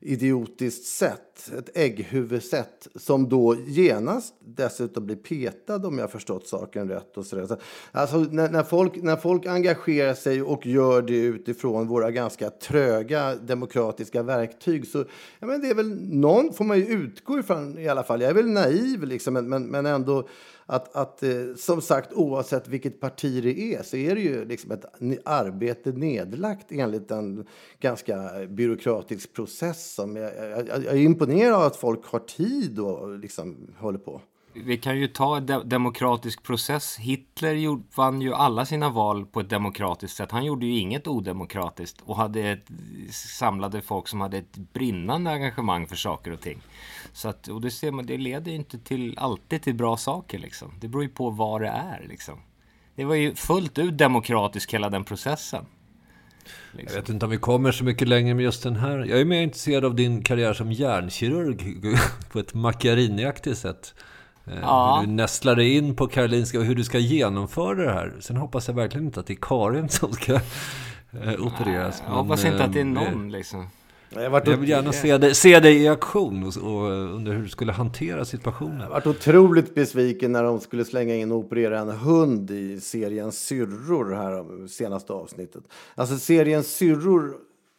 [0.00, 7.16] idiotiskt sätt, ett ägghuvudsätt som då genast dessutom blir petad om jag förstått saken rätt.
[7.16, 7.56] Och så där.
[7.92, 13.34] Alltså, när, när, folk, när folk engagerar sig och gör det utifrån våra ganska tröga
[13.34, 15.04] demokratiska verktyg så
[15.38, 18.20] ja, men det är väl någon får man ju utgå ifrån i alla fall.
[18.20, 20.28] Jag är väl naiv liksom, men, men, men ändå
[20.66, 24.70] att, att eh, som sagt oavsett vilket parti det är så är det ju liksom
[24.70, 24.84] ett
[25.24, 27.46] arbete nedlagt enligt en
[27.80, 29.94] ganska byråkratisk process.
[29.94, 30.96] Som jag, jag, jag är
[31.32, 34.20] imponerad av att folk har tid och liksom håller på.
[34.54, 36.96] Vi kan ju ta en de- demokratisk process.
[36.98, 40.30] Hitler gjorde, vann ju alla sina val på ett demokratiskt sätt.
[40.30, 42.66] Han gjorde ju inget odemokratiskt och hade ett,
[43.10, 46.62] samlade folk som hade ett brinnande engagemang för saker och ting.
[47.12, 50.38] Så att, och det ser man, det leder ju inte till, alltid till bra saker
[50.38, 50.68] liksom.
[50.80, 52.40] Det beror ju på vad det är liksom.
[52.94, 55.64] Det var ju fullt ut demokratiskt, hela den processen.
[56.86, 58.98] Jag vet inte om vi kommer så mycket längre med just den här.
[58.98, 61.76] Jag är mer intresserad av din karriär som hjärnkirurg
[62.32, 63.94] på ett Macchiariniaktigt sätt.
[64.46, 64.98] Eh, Ja.
[65.00, 68.12] Hur du nästlar dig in på Karolinska och hur du ska genomföra det här.
[68.20, 70.40] Sen hoppas jag verkligen inte att det är Karin som ska eh,
[71.38, 72.02] opereras.
[72.06, 73.68] Jag hoppas inte att det är eh, någon liksom.
[74.14, 77.48] Jag Jag vill gärna se dig, se dig i aktion och, och undra hur du
[77.48, 78.90] skulle hantera situationen.
[78.90, 84.14] varit otroligt besviken när de skulle slänga in och operera en hund i serien Syrror
[84.14, 85.64] här senaste avsnittet.
[85.94, 87.34] Alltså serien Syrror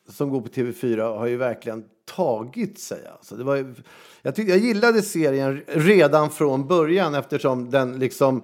[0.09, 2.99] som går på TV4 har ju verkligen tagit sig.
[3.11, 3.73] Alltså det var ju,
[4.21, 8.43] jag, tyckte, jag gillade serien redan från början eftersom den liksom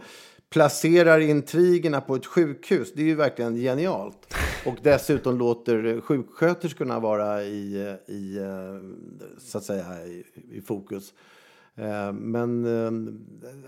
[0.50, 2.94] placerar intrigerna på ett sjukhus.
[2.94, 4.36] Det är ju verkligen genialt.
[4.66, 8.80] Och dessutom låter sjuksköterskorna vara i, i, eh,
[9.38, 11.14] så att säga, i, i fokus.
[11.80, 12.66] Eh, Men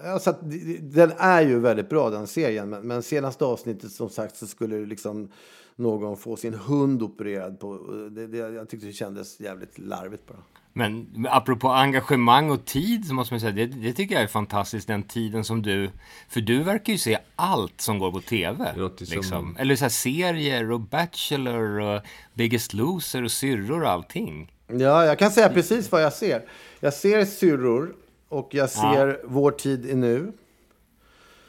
[0.04, 0.36] eh, alltså,
[0.82, 2.69] den är ju väldigt bra den serien.
[2.69, 5.30] Men, men senaste avsnittet som sagt så skulle liksom
[5.76, 7.78] någon få sin hund opererad på.
[8.12, 10.38] Det, det, jag tyckte det kändes jävligt larvigt bara.
[10.74, 14.88] Men apropå engagemang och tid så måste man säga, det, det tycker jag är fantastiskt
[14.88, 15.89] den tiden som du,
[16.30, 18.74] för du verkar ju se allt som går på TV.
[18.78, 19.56] Låter som- Liksom.
[19.60, 22.02] Eller så här serier och Bachelor och
[22.34, 24.52] Biggest Loser och Syrror och allting.
[24.80, 26.46] Ja, jag kan säga precis vad jag ser.
[26.80, 27.96] Jag ser syrror
[28.30, 30.32] och jag ser Vår tid är nu.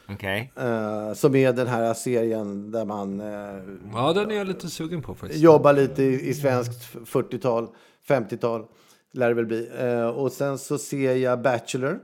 [0.09, 0.51] Okej?
[0.55, 5.01] eh, som är den här serien där man eh, Ja, den är jag lite sugen
[5.01, 5.41] på faktiskt.
[5.43, 7.67] jobbar lite i, i svenskt 40-tal,
[8.07, 8.65] 50-tal.
[9.11, 9.69] Lär det väl bli.
[9.79, 11.99] Eh, och sen så ser jag Bachelor.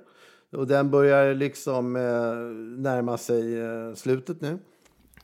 [0.51, 1.93] Och den börjar liksom
[2.77, 3.43] närma sig
[3.95, 4.59] slutet nu.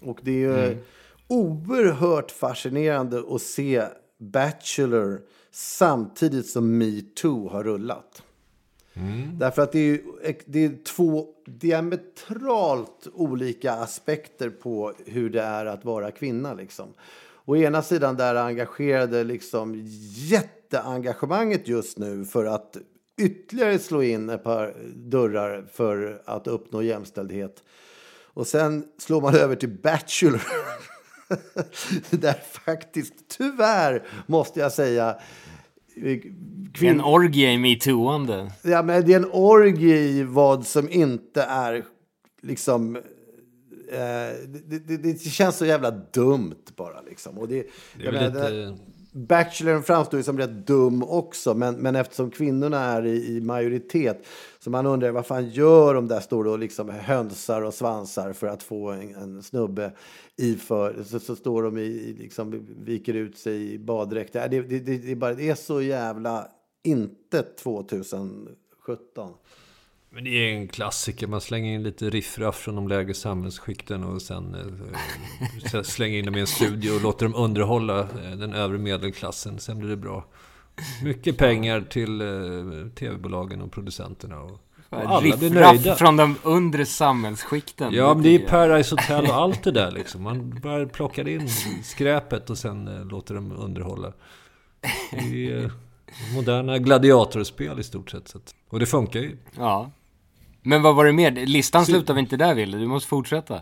[0.02, 0.78] Och det är ju
[1.28, 3.84] oerhört fascinerande att se
[4.20, 5.22] Bachelor
[5.56, 8.24] samtidigt som metoo har rullat.
[9.34, 10.02] Därför att det är,
[10.46, 16.54] det är två diametralt olika aspekter på hur det är att vara kvinna.
[16.54, 16.94] Liksom.
[17.46, 19.82] Å ena sidan där engagerade liksom
[20.30, 22.78] jätteengagemanget just nu för att
[23.18, 27.64] ytterligare slå in ett par dörrar för att uppnå jämställdhet.
[28.24, 30.42] Och sen slår man över till Bachelor.
[32.10, 35.20] där faktiskt, tyvärr måste jag säga,
[36.74, 38.52] kvin- En orgie i metooande.
[38.64, 41.86] Ja, men det är en orgie i vad som inte är
[42.42, 42.96] liksom...
[42.96, 43.02] Eh,
[44.66, 47.38] det, det, det känns så jävla dumt bara liksom.
[47.38, 48.78] Och det, Det är jag väl lite...
[49.18, 54.26] Bachelorn framstår ju som rätt dum också, men, men eftersom kvinnorna är i, i majoritet
[54.66, 58.48] så man undrar vad fan gör de där står och liksom hönsar och svansar för
[58.48, 59.92] att få en, en snubbe
[60.38, 64.34] i för så, så står de i, liksom viker ut sig i baddräkt.
[64.34, 66.48] Det, det, det, det, är bara, det är så jävla
[66.84, 68.58] inte 2017.
[70.10, 71.28] Men det är en klassiker.
[71.28, 74.56] Man slänger in lite riffraff från de lägre samhällsskikten och sen
[75.74, 79.60] eh, slänger in dem i en studio och låter dem underhålla eh, den övre medelklassen.
[79.60, 80.26] Sen blir det bra.
[81.04, 82.28] Mycket pengar till eh,
[82.96, 84.40] tv-bolagen och producenterna.
[84.40, 84.52] Och,
[84.90, 85.96] och alla blir nöjda.
[85.96, 87.94] Från de undre samhällsskikten.
[87.94, 88.40] Ja, men det är.
[88.40, 90.24] Paradise Hotel och allt det där liksom.
[90.24, 91.50] Man bara plockar in
[91.84, 94.14] skräpet och sen eh, låter dem underhålla.
[95.12, 95.72] Det är eh,
[96.36, 98.28] moderna gladiatorspel i stort sett.
[98.28, 99.38] Så att, och det funkar ju.
[99.58, 99.92] Ja.
[100.62, 101.32] Men vad var det mer?
[101.32, 102.78] Listan slutar vi inte där, Wille.
[102.78, 103.62] Du måste fortsätta.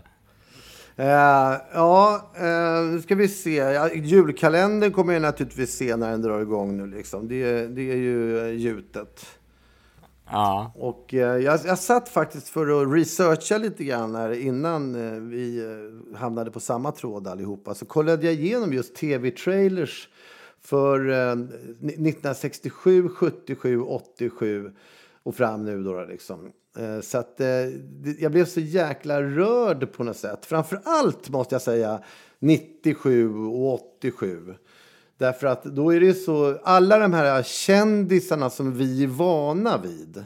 [0.96, 3.54] Eh, ja, eh, nu ska vi se.
[3.54, 6.86] Ja, julkalendern kommer jag naturligtvis se när den drar igång nu.
[6.86, 7.28] Liksom.
[7.28, 9.26] Det, det är ju eh, gjutet.
[10.30, 10.72] Ja.
[10.74, 14.92] Och eh, jag, jag satt faktiskt för att researcha lite grann här innan
[15.30, 15.64] vi
[16.16, 17.74] hamnade på samma tråd allihopa.
[17.74, 20.08] Så kollade jag igenom just tv-trailers
[20.60, 24.72] för eh, 1967, 77, 87
[25.22, 25.92] och fram nu då.
[25.92, 26.52] då liksom.
[26.78, 27.46] Eh, så att eh,
[28.18, 30.46] jag blev så jäkla rörd på något sätt.
[30.46, 32.00] Framför allt måste jag säga
[32.38, 34.54] 97 och 87.
[35.18, 40.24] Därför att då är det så, alla de här kändisarna som vi är vana vid.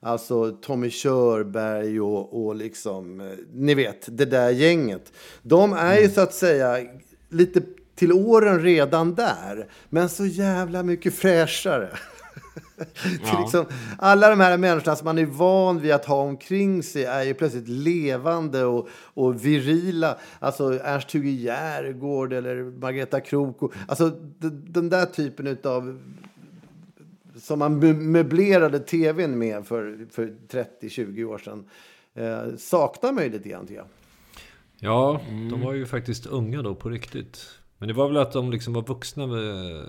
[0.00, 5.12] Alltså Tommy Körberg och, och liksom, eh, ni vet, det där gänget.
[5.42, 6.78] De är ju så att säga
[7.28, 7.62] lite
[7.94, 9.68] till åren redan där.
[9.88, 11.88] Men så jävla mycket fräschare.
[13.22, 13.66] Är liksom,
[13.98, 17.34] alla de här människorna som man är van vid att ha omkring sig är ju
[17.34, 20.18] plötsligt levande och, och virila.
[20.38, 23.62] Alltså Ernst-Hugo Järegård eller Margareta Krook.
[23.62, 25.98] Och, alltså den där typen av
[27.36, 30.34] som man mö- möblerade tvn med för, för
[30.80, 31.64] 30-20 år sedan.
[32.14, 33.88] Eh, saknar mig lite grann, tycker jag.
[34.78, 37.48] Ja, de var ju faktiskt unga då på riktigt.
[37.78, 39.84] Men det var väl att de liksom var vuxna med,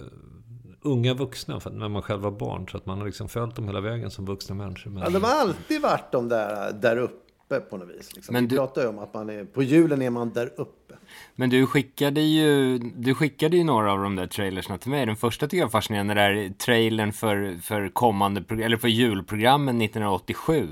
[0.87, 2.67] Unga vuxna för att när man själv var barn.
[2.71, 4.91] Så att man har liksom följt dem hela vägen som vuxna människor.
[4.91, 8.15] Men, Ja, de har alltid varit de där, där uppe på något vis.
[8.15, 8.33] Liksom.
[8.33, 10.93] Men Vi du- pratar ju om att man är, på julen är man där uppe.
[11.35, 15.05] Men du skickade ju, du skickade ju några av de där trailersna till mig.
[15.05, 19.81] Den första tycker jag är fascinerande, det där trailern för, för kommande, eller för julprogrammen
[19.81, 20.67] 1987.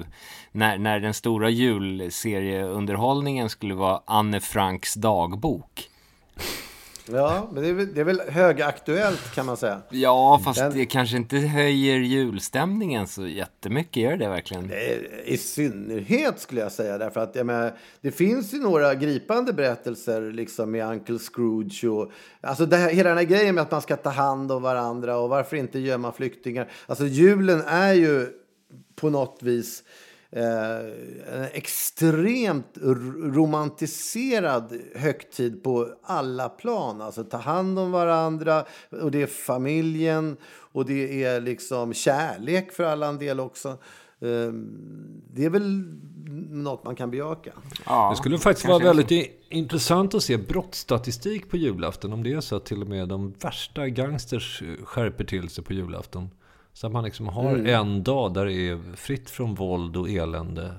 [0.52, 5.90] När, när den stora julserieunderhållningen skulle vara Anne Franks dagbok.
[7.12, 9.82] Ja, men det är, väl, det är väl högaktuellt kan man säga.
[9.90, 14.72] Ja, fast Den- det kanske inte höjer julstämningen så jättemycket, gör det verkligen?
[14.72, 14.78] Eh,
[15.26, 16.98] I synnerhet skulle jag säga.
[16.98, 21.84] Därför att jag menar, det finns ju några gripande berättelser liksom med Uncle Scrooge.
[21.90, 24.62] Och, alltså det här, hela den här grejen med att man ska ta hand om
[24.62, 26.72] varandra och varför inte gömma flyktingar.
[26.88, 28.28] Alltså julen är ju
[28.96, 29.84] på något vis
[30.36, 32.78] en extremt
[33.36, 37.02] romantiserad högtid på alla plan.
[37.02, 38.66] Alltså ta hand om varandra
[39.02, 40.38] och det är familjen
[40.72, 43.70] och det är liksom kärlek för alla en del också.
[44.20, 44.52] Eh,
[45.34, 45.84] Det är väl
[46.50, 47.52] något man kan bejaka.
[47.86, 52.14] Ja, Det skulle faktiskt vara väldigt intressant att se brottsstatistik på julafton.
[52.14, 55.64] Om det är så att till och med de värsta gangsters eh, skärper till sig
[55.64, 56.30] på julafton.
[56.76, 57.66] Så att man liksom har Mm.
[57.82, 60.74] en dag där det är fritt från våld och elände.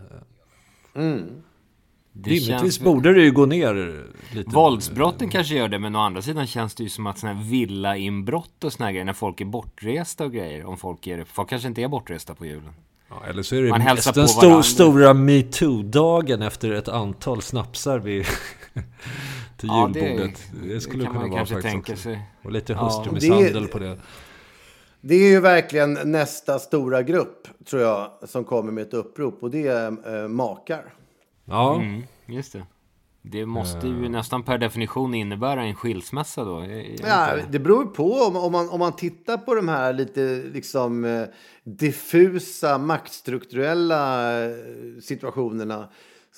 [0.92, 4.50] Det Rimligtvis känns- borde det ju gå ner lite.
[4.50, 7.44] Våldsbrotten kanske gör det, men å andra sidan känns det ju som att sådana här
[7.50, 11.24] villainbrott och här grejer, när folk är bortresta och grejer, om folk är.
[11.24, 12.72] Folk kanske inte är bortresta på julen.
[13.08, 14.62] Ja, eller så är det Man hälsar mest på den sto- varandra.
[14.62, 18.24] stora metoo-dagen efter ett antal snapsar vid
[19.56, 20.42] till Ja, det- julbordet.
[20.68, 22.20] Det, skulle det kan kunna man vara kanske faktiskt tänka sig.
[22.42, 22.84] Och lite Ja.
[22.84, 23.98] hustrumisshandel Det- på det.
[25.00, 29.42] Det är ju verkligen nästa stora grupp, tror jag, som kommer med ett upprop.
[29.42, 30.94] Och det är eh, makar.
[31.44, 32.62] Ja, Mm, just det.
[33.22, 34.02] Det måste Eh.
[34.02, 36.66] ju nästan per definition innebära en skilsmässa då.
[37.06, 38.12] Ja, det beror på.
[38.12, 41.22] Om, om, man, om man tittar på de här lite liksom, eh,
[41.64, 44.50] diffusa maktstrukturella eh,
[45.02, 45.88] situationerna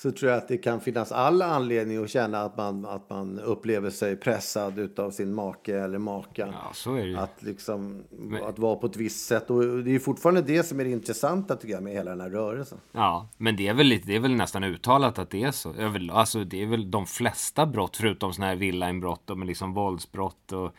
[0.01, 3.39] så tror jag att det kan finnas all anledning att känna att man, att man
[3.39, 6.53] upplever sig pressad av sin make eller maka.
[6.85, 7.21] Ja.
[7.23, 8.03] Att, liksom,
[8.43, 9.49] att vara på ett visst sätt.
[9.49, 12.29] Och det är fortfarande det som är det intressanta tycker jag med hela den här
[12.29, 12.77] rörelsen.
[12.91, 15.73] Ja, men det är, väl lite, det är väl nästan uttalat att det är så.
[16.11, 20.51] Alltså det är väl de flesta brott, förutom sådana här villainbrott och med liksom våldsbrott
[20.51, 20.73] och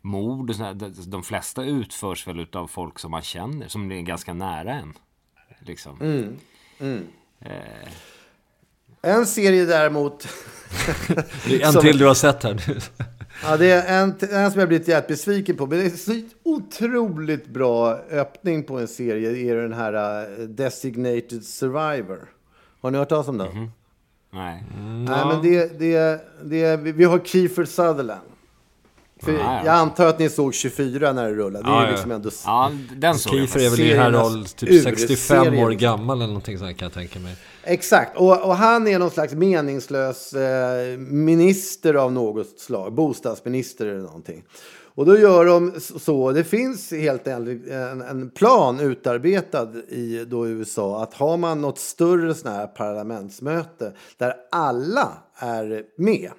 [0.00, 4.00] mord och såna här, de- flesta utförs väl utav folk som man känner, som är
[4.00, 4.94] ganska nära en.
[5.60, 5.98] Liksom.
[9.04, 10.28] En serie däremot
[11.46, 12.78] det är en Som- till du har sett här nu.
[13.44, 15.66] Ja, det är en, en som jag blivit jävligt besviken på.
[15.66, 19.30] Men det är så otroligt bra öppning på en serie.
[19.30, 22.18] Det är den här uh, Designated Survivor.
[22.80, 23.70] Har ni hört talas om den?
[24.32, 24.64] Nej.
[25.08, 28.20] Nej, men det, det, det, vi vi har Kiefer Sutherland.
[29.22, 29.60] För Ah, ja.
[29.64, 31.64] Jag antar att ni såg 24 när det rullade.
[31.64, 31.90] Det är Ja, ja.
[31.90, 32.30] liksom ändå...
[32.44, 35.70] Ja, den såg jag Kiefer är väl i här seriernas roll typ ur- 65 år
[35.70, 37.36] gammal eller någonting sånt kan jag tänka mig.
[37.66, 44.00] Exakt, och, och han är någon slags meningslös eh, minister av något slag, bostadsminister eller
[44.00, 44.44] någonting.
[44.96, 50.48] Och då gör de så, det finns helt enkelt en, en plan utarbetad i då
[50.48, 56.30] USA att har man något större sån här parlamentsmöte där alla är med.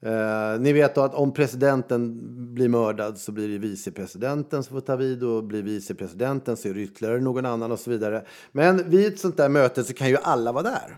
[0.00, 2.18] Eh, ni vet att om presidenten
[2.54, 6.74] blir mördad så blir det vicepresidenten som får ta vid och blir vicepresidenten så är
[6.74, 8.24] det ytterligare någon annan och så vidare.
[8.52, 10.96] Men vid ett sånt där möte så kan ju alla vara där.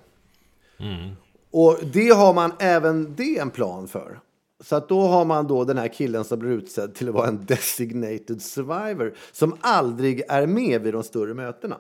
[1.51, 4.20] Och det har man även det en plan för.
[4.61, 7.28] Så att då har man då den här killen som blir utsedd till att vara
[7.28, 11.76] en designated survivor som aldrig är med vid de större mötena.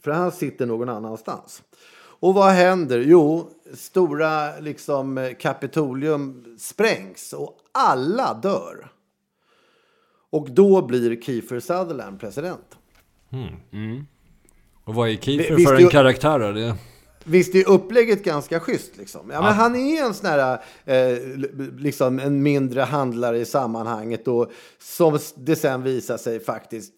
[0.00, 1.62] För han sitter någon annanstans.
[2.24, 2.98] Och vad händer?
[2.98, 8.92] Jo, stora liksom, Kapitolium sprängs och alla dör.
[10.30, 12.78] Och då blir Kiefer Sutherland president.
[14.84, 16.38] Och vad är Kiefer Visst, för en karaktär?
[16.38, 16.52] då?
[16.52, 16.76] Det...
[17.24, 18.96] Visst är upplägget ganska schysst?
[18.96, 19.30] Liksom.
[19.30, 21.18] Ja, men Han är en sån här, eh,
[21.78, 26.92] liksom en mindre handlare i sammanhanget och som det sen visar sig faktiskt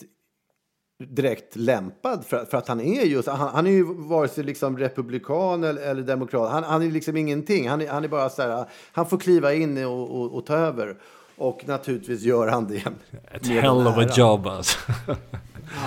[0.98, 4.78] direkt lämpad för, för att han är just, han, han är ju vare sig liksom
[4.78, 8.42] republikan eller, eller demokrat, han, han är liksom ingenting, han är, han är bara så
[8.42, 10.96] här, han får kliva in och, och, och ta över.
[11.38, 12.82] Och naturligtvis gör han det.
[13.32, 14.78] Ett hell of a job alltså.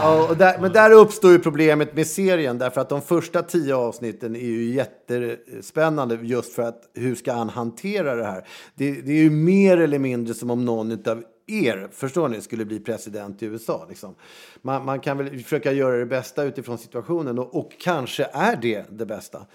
[0.01, 4.35] Ja, där, men där uppstår ju problemet med serien därför att de första tio avsnitten
[4.35, 8.47] är ju jättespännande just för att hur ska han hantera det här?
[8.75, 12.65] Det, det är ju mer eller mindre som om någon av er, förstår ni, skulle
[12.65, 13.85] bli president i USA.
[13.89, 14.15] Liksom.
[14.61, 18.85] Man, man kan väl försöka göra det bästa utifrån situationen och, och kanske är det
[18.89, 19.45] det bästa.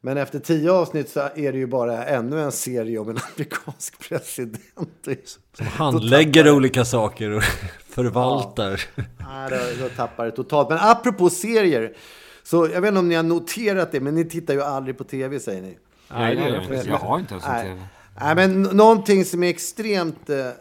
[0.00, 4.08] Men efter tio avsnitt så är det ju bara ännu en serie om en amerikansk
[4.08, 5.08] president.
[5.52, 7.42] Som handlägger olika saker och
[7.88, 8.82] förvaltar.
[8.96, 10.68] Nej, då, då tappar det totalt.
[10.68, 11.96] Men apropå serier.
[12.42, 15.04] Så jag vet inte om ni har noterat det, men ni tittar ju aldrig på
[15.04, 15.78] tv säger ni.
[16.08, 16.38] Nej,
[16.70, 16.86] jag.
[16.86, 17.66] Jag har inte ens en.
[17.66, 17.80] TV.
[18.20, 20.54] Nej, men någonting som är extremt eh, eh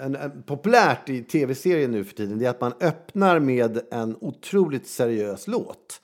[0.00, 4.16] en, en, populärt i tv-serier nu för tiden det är att man öppnar med en
[4.20, 6.00] otroligt seriös låt.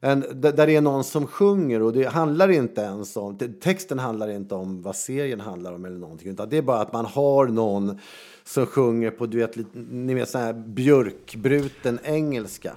[0.00, 4.30] En, där det är någon som sjunger och det handlar inte ens om, texten handlar
[4.30, 7.46] inte om vad serien handlar om eller någonting utan det är bara att man har
[7.46, 7.98] någon
[8.44, 9.56] som sjunger på, du vet,
[9.90, 12.72] ni vet sån här björkbruten engelska.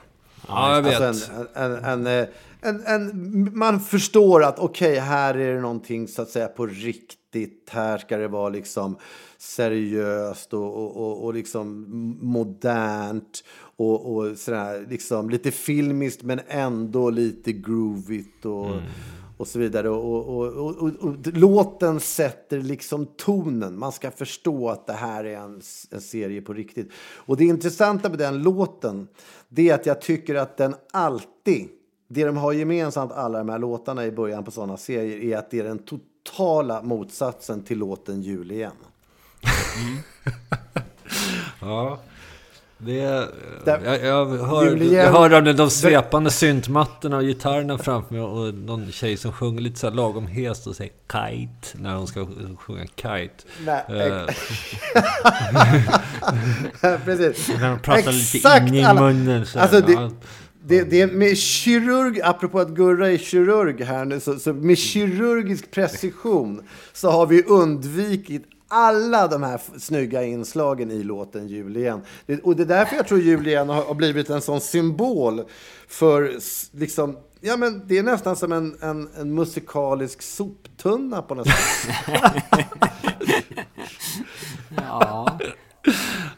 [0.48, 1.02] Ja, jag vet.
[1.02, 2.28] Alltså en, en, en, en,
[2.62, 7.70] en, en, man förstår att okej, här är det någonting så att säga på riktigt.
[7.72, 8.98] Här ska det vara liksom
[9.38, 11.86] seriöst och, och, och, och liksom
[12.22, 13.44] modernt
[13.76, 18.76] och, och sådär, liksom lite filmiskt men ändå lite groovigt och,
[19.38, 19.90] och så vidare.
[19.90, 23.80] Och, och, låten sätter liksom tonen.
[23.80, 26.92] Man ska förstå att det här är en, en serie på riktigt.
[27.16, 29.08] Och det intressanta med den låten,
[29.56, 31.70] det är att jag tycker att den alltid,
[32.08, 35.52] det de har gemensamt alla de här låtarna i början på sådana serier, är att
[35.52, 38.72] det är den totala motsatsen till låten Jul igen.
[41.62, 42.00] Ja.
[42.86, 43.28] Det
[43.66, 48.24] Där- jag, jag, hör, Julian- jag hör de, de svepande syntmattorna och gitarrerna framför mig
[48.24, 52.08] och någon tjej som sjunger lite så här lagom hest och säger kite när hon
[52.08, 52.28] ska
[52.60, 53.30] sjunga kite.
[53.66, 54.26] Nej, Eh,
[57.06, 57.48] Precis.
[57.60, 59.46] när de pratar lite Exakt in i alla- munnen.
[59.46, 60.12] Så Alltså, det- ja.
[60.66, 64.78] Det, det är med kirurg, apropå att Gurra är kirurg här nu, så, så med
[64.78, 66.62] kirurgisk precision
[66.94, 72.02] så har vi undvikit alla de här snygga inslagen i låten Jul igen.
[72.26, 75.42] Det, och det är därför jag tror Jul igen har, blivit en sån symbol
[75.88, 76.38] för
[76.78, 82.34] liksom, ja men det är nästan som en, en, en musikalisk soptunna på något sätt.
[84.76, 85.40] Ja.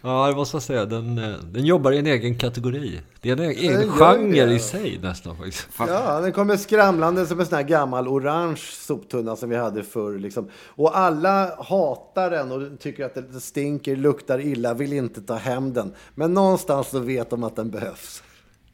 [0.05, 0.85] Ja, det måste jag säga.
[0.85, 3.01] Den, eh, den jobbar i en egen kategori.
[3.21, 5.67] Det är en egen Den genre i sig nästan faktiskt.
[5.79, 10.19] Ja, den kommer skramlande som en sån här gammal orange soptunna som vi hade förr.
[10.19, 10.49] Liksom.
[10.67, 15.73] Och alla hatar den och tycker att det stinker, luktar illa, vill inte ta hem
[15.73, 15.93] den.
[16.15, 18.23] Men någonstans så vet de att den behövs.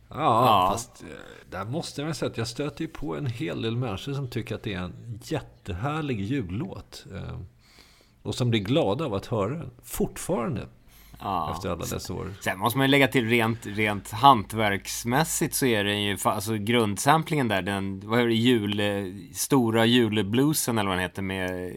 [0.09, 0.69] Ja, Ja.
[0.71, 1.07] fast eh,
[1.51, 4.55] där måste jag säga att jag stöter ju på en hel del människor som tycker
[4.55, 7.05] att det är en jättehärlig jullåt.
[7.13, 7.39] eh,
[8.23, 9.69] Och som blir glada av att höra den.
[9.83, 10.61] Fortfarande.
[11.21, 11.51] Ja.
[11.55, 12.33] Efter alla dessa år.
[12.39, 17.47] Sen måste man ju lägga till rent, rent hantverksmässigt så är den ju, alltså grundsamplingen
[17.47, 18.81] där, den, vad är det, jul,
[19.33, 21.73] stora julebluesen eller vad den heter med,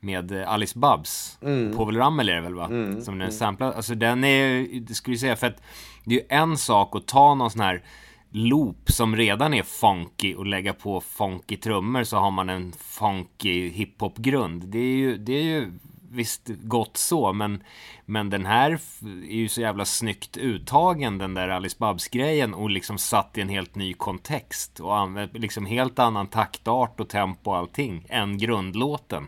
[0.00, 1.38] med Alice Babs.
[1.76, 2.68] Povel Ramel är det väl va?
[3.02, 5.62] Som den samplar, alltså den är, det skulle jag säga, för att
[6.04, 7.82] det är ju en sak att ta någon sån här
[8.30, 13.68] loop som redan är funky och lägga på funky trummor så har man en funky
[13.68, 14.64] hiphop-grund.
[14.64, 15.72] Det är ju, det är ju
[16.10, 17.62] visst gott så, men,
[18.04, 18.70] men den här
[19.02, 23.48] är ju så jävla snyggt uttagen, den där Alice Babs-grejen och liksom satt i en
[23.48, 29.26] helt ny kontext och använt liksom helt annan taktart och tempo och allting än grundlåten.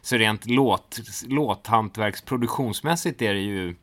[0.00, 3.74] Så rent låt, låthantverks produktionsmässigt är det ju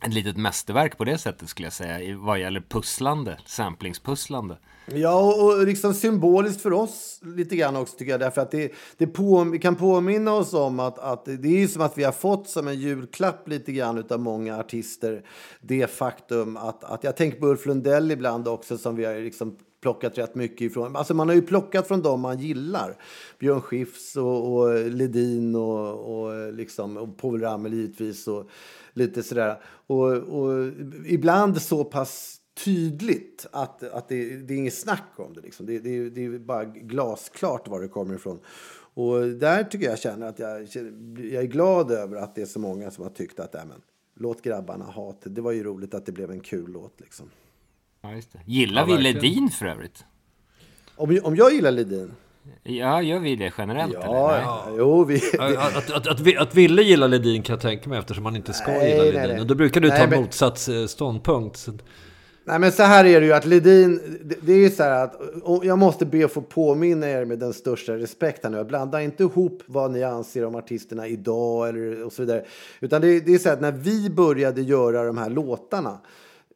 [0.00, 4.56] ett litet mästerverk på det sättet skulle jag säga, vad gäller pusslande, samplingspusslande.
[4.94, 8.20] Ja, och, liksom symboliskt för oss lite grann också tycker jag.
[8.20, 11.82] Därför att det, det på, vi kan påminna oss om att, att det är som
[11.82, 15.24] att vi har fått som en julklapp lite grann av många artister.
[15.60, 19.56] Det faktum att, att jag tänker på Ulf Lundell ibland också som vi har liksom
[19.80, 20.96] plockat rätt mycket ifrån.
[20.96, 22.96] Alltså man har ju plockat från dem man gillar.
[23.38, 28.28] Björn Skifs och, och Ledin och, och, liksom, och Povel Ramel givetvis.
[28.28, 28.50] Och
[28.92, 29.60] lite sådär.
[29.86, 30.72] Och, och
[31.06, 35.40] ibland så pass tydligt att, att det, det är inget snack om det.
[35.40, 35.66] Liksom.
[35.66, 38.40] Det, det, det är bara glasklart var det kommer ifrån.
[38.94, 40.62] Och där tycker jag känner att jag,
[41.32, 43.80] jag är glad över att det är så många som har tyckt att äh, men,
[44.16, 45.30] låt grabbarna ha det.
[45.30, 47.30] Det var ju roligt att det blev en kul låt liksom.
[48.00, 48.40] Ja, just det.
[48.44, 50.04] Gillar vi Ledin för övrigt?
[50.96, 52.12] Om, om jag gillar Ledin?
[52.62, 53.92] Ja, gör vi det generellt?
[53.94, 54.42] Ja, eller?
[54.42, 54.66] ja.
[54.78, 55.20] jo vi...
[55.38, 58.52] Att, att, att, att, att Ville gillar Ledin kan jag tänka mig eftersom man inte
[58.52, 59.30] ska Nej, gilla nej, Ledin.
[59.30, 59.40] nej.
[59.40, 61.68] Och då brukar du Nej, ta men- motsatt ståndpunkt.
[62.48, 65.04] Nej men så här är det ju att Ledin, det, det är ju så här
[65.04, 65.20] att
[65.62, 68.64] jag måste be att få påminna er med den största respekt här nu.
[68.64, 72.44] Blanda inte ihop vad ni anser om artisterna idag eller och så vidare.
[72.80, 75.98] Utan det, det är så här att när vi började göra de här låtarna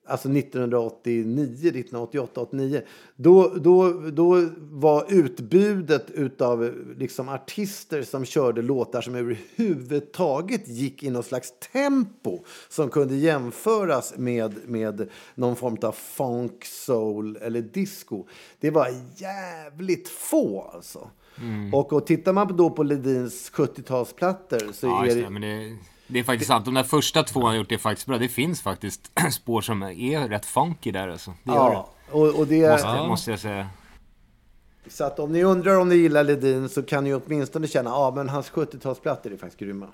[0.04, 2.82] Alltså 1989, 1988, 89.
[3.16, 11.10] Då, då, då var utbudet utav liksom artister som körde låtar som överhuvudtaget gick i
[11.10, 18.26] någon slags tempo som kunde jämföras med, med någon form av funk, soul eller disco.
[18.60, 21.10] Det var jävligt få alltså.
[21.72, 25.40] Och, och tittar man då på Ledins 70-talsplattor så Ja, är det...
[25.40, 25.76] det.
[26.12, 26.64] Det, det är faktiskt sant.
[26.64, 28.18] De där första två han har gjort är faktiskt bra.
[28.18, 31.30] Det finns faktiskt spår som är rätt funky där alltså.
[31.30, 32.72] Det Ja, och, och det, det.
[32.72, 33.68] Måste, måste jag säga.
[34.86, 37.96] Så att om ni undrar om ni gillar Ledin så kan ni åtminstone känna att
[37.96, 39.88] ah, men hans 70-talsplattor är faktiskt grymma.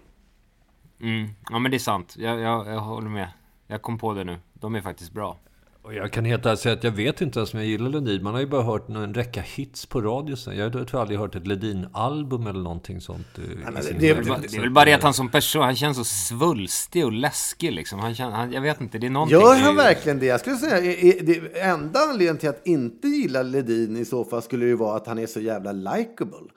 [1.01, 1.29] Mm.
[1.51, 2.15] Ja, men det är sant.
[2.19, 3.29] Jag, jag, jag håller med.
[3.67, 4.39] Jag kom på det nu.
[4.53, 5.37] De är faktiskt bra.
[5.89, 8.23] Och jag kan helt ärligt säga att jag vet inte ens om jag gillar Ledin.
[8.23, 10.57] Man har ju bara hört en räcka hits på radio sen.
[10.57, 13.27] Jag har tror aldrig hört ett Ledin-album eller någonting sånt.
[13.39, 14.51] eh, sin det är Det är, väl- bara, helhet.
[14.53, 17.73] det är väl bara det att han som person, han känns så svulstig och läskig
[17.73, 17.99] liksom.
[17.99, 19.39] Han känner, han, jag vet inte, det är någonting.
[19.39, 20.27] Gör det han verkligen det?
[20.27, 24.25] Jag skulle säga är, är, det enda anledningen till att inte gilla Ledin i så
[24.25, 26.49] fall skulle ju vara att han är så jävla likable.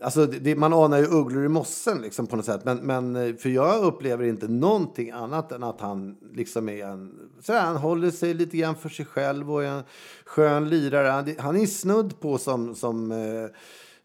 [0.00, 2.64] Alltså, det, man anar ju ugglor i mossen liksom, på något sätt.
[2.64, 7.12] Men, men eh, för jag upplever inte någonting annat än att han liksom är en...
[7.40, 9.82] Sådär, han håller sig lite grann för sig själv och är en
[10.24, 11.08] skön lirare.
[11.08, 12.74] Han, han är snudd på som...
[12.74, 13.50] som eh,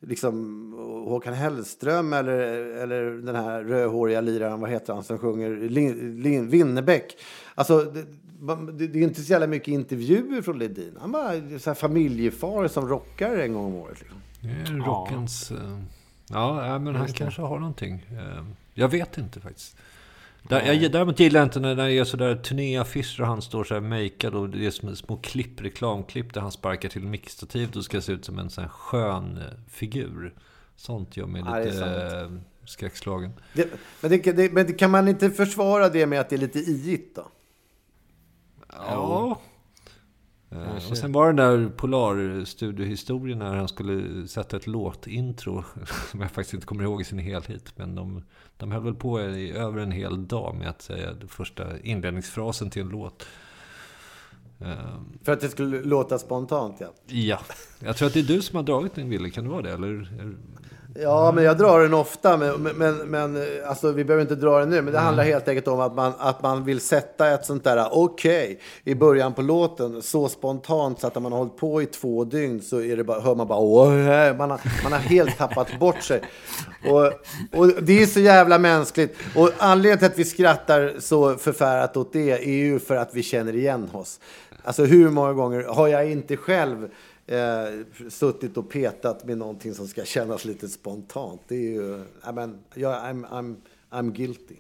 [0.02, 0.74] liksom
[1.08, 2.40] Håkan Hellström eller,
[2.78, 7.18] eller den här rödhåriga liraren, vad heter han, som sjunger Lin, Lin, Winnerbäck.
[7.56, 8.06] Alltså, det,
[8.72, 10.98] det, det är inte så jävla mycket intervjuer från Ledin.
[11.00, 14.00] Han var så här familjefar som rockar en gång om året.
[14.00, 14.18] Liksom.
[14.42, 15.52] Det är rockens...
[15.52, 15.80] eh,
[16.32, 18.06] Ja, ja, men han kanske har någonting.
[18.12, 19.78] Eh, Jag vet inte faktiskt.
[20.50, 23.82] Jag, däremot gillar jag inte när det är sådär turnéaffischer och han står så här
[23.82, 28.02] makead och det är som små klipp, reklamklipp där han sparkar till mixstativet och ska
[28.02, 30.34] se ut som en sån här skön eh, figur.
[30.76, 32.32] Sånt gör mig Ja, lite
[32.66, 33.32] skräckslagen.
[33.54, 33.70] Det,
[34.02, 37.16] men, det, det, men kan man inte försvara det med att det är lite iigt
[37.16, 37.28] då?
[38.74, 39.40] Ja.
[40.52, 45.64] Eh, Och sen var den där Polarstudiohistorien när han skulle sätta ett låtintro
[46.12, 47.74] som jag faktiskt inte kommer ihåg i sin helhet.
[47.76, 48.24] Men de,
[48.58, 52.70] de höll väl på i över en hel dag med att säga den första inledningsfrasen
[52.70, 53.26] till en låt.
[54.60, 54.74] Eh,
[55.24, 56.88] För att det skulle låta spontant, ja.
[57.08, 57.40] Ja,
[57.80, 59.72] jag tror att det är du som har dragit den Wille, kan det vara det?
[59.72, 60.10] Eller?
[61.02, 62.38] Ja, men jag drar den ofta.
[62.38, 64.82] Men, men, men alltså, vi behöver inte dra den nu.
[64.82, 67.88] Men det handlar helt enkelt om att man, att man vill sätta ett sånt där
[67.92, 71.86] okej i början på låten så spontant så att när man har hållit på i
[71.86, 75.00] två dygn så är det bara, hör man bara åh, eh", man har, man har
[75.00, 76.22] helt tappat bort sig.
[76.90, 77.06] Och,
[77.60, 79.18] och det är så jävla mänskligt.
[79.36, 83.24] Och anledningen till att vi skrattar så förfärat åt det är ju för att vi
[83.24, 84.20] känner igen oss.
[84.64, 86.90] Alltså hur många gånger har jag inte själv
[87.30, 91.42] eh, suttit och petat med någonting som ska kännas lite spontant.
[91.48, 93.56] Det är ju, I mean, jag, I'm, I'm,
[93.90, 94.56] I'm guilty.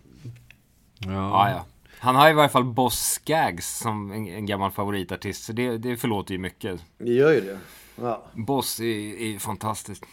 [0.99, 1.65] Ja, ja.
[1.99, 5.43] Han har i varje fall Boss Skaggs som en, en gammal favoritartist.
[5.43, 6.81] Så det, det förlåter ju mycket.
[6.97, 7.59] Vi gör ju det.
[7.95, 8.23] Ja.
[8.33, 10.03] Boss är, är fantastiskt.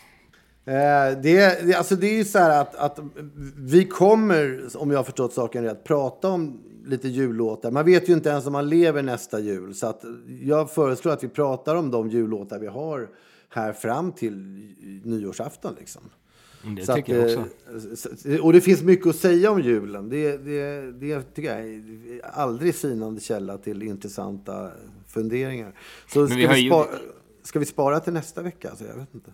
[0.64, 2.98] Eh, det, det, alltså det är ju så här att, att
[3.56, 7.70] vi kommer, om jag har förstått saken rätt, prata om lite jullåtar.
[7.70, 9.74] Man vet ju inte ens om man lever nästa jul.
[9.74, 10.04] Så att
[10.42, 13.08] jag föreslår att vi pratar om de jullåtar vi har
[13.48, 14.36] här fram till
[15.04, 15.74] nyårsafton.
[15.78, 16.02] Liksom.
[16.62, 17.44] Mm, Det Så tycker att, jag eh,
[17.92, 18.16] också.
[18.16, 20.08] så- Och det finns mycket att säga om julen.
[20.08, 24.70] Det, det, det tycker jag är aldrig sinande källa till intressanta
[25.08, 25.72] funderingar.
[26.12, 26.86] Så ska vi vi, har ju- spara,
[27.42, 28.70] ska vi spara till nästa vecka?
[28.70, 29.30] Alltså, jag vet inte.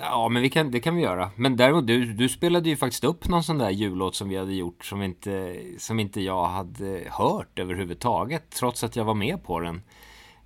[0.00, 1.30] Ja, men vi kan, det kan vi göra.
[1.36, 4.54] Men däremot, du, du spelade ju faktiskt upp någon sån där jullåt som vi hade
[4.54, 9.60] gjort som inte, som inte jag hade hört överhuvudtaget, trots att jag var med på
[9.60, 9.82] den.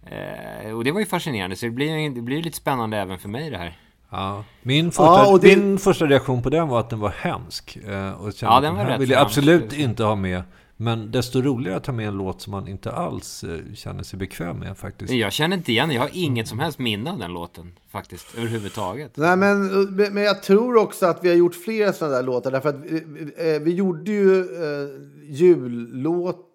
[0.07, 3.18] Eh, och det var ju fascinerande, så det blir, ju- det blir lite spännande även
[3.18, 3.78] för mig det här.
[4.11, 7.09] Ja, min, första, Ja, och det- min första reaktion på den var att den var
[7.18, 7.76] hemsk.
[7.76, 10.42] Eh, Och Ja, den var rätt vill jag absolut inte ha med.
[10.83, 14.18] Men desto roligare att ta med en låt som man inte alls eh, känner sig
[14.18, 15.12] bekväm med faktiskt.
[15.12, 17.72] Jag känner inte igen Jag har inget som helst minne av den låten.
[17.89, 19.16] Faktiskt, överhuvudtaget.
[19.16, 22.51] Nej, men, men jag tror också att vi har gjort flera sådana där låtar.
[22.51, 24.89] Därför att vi, eh, vi gjorde ju eh,
[25.28, 26.49] jullåt.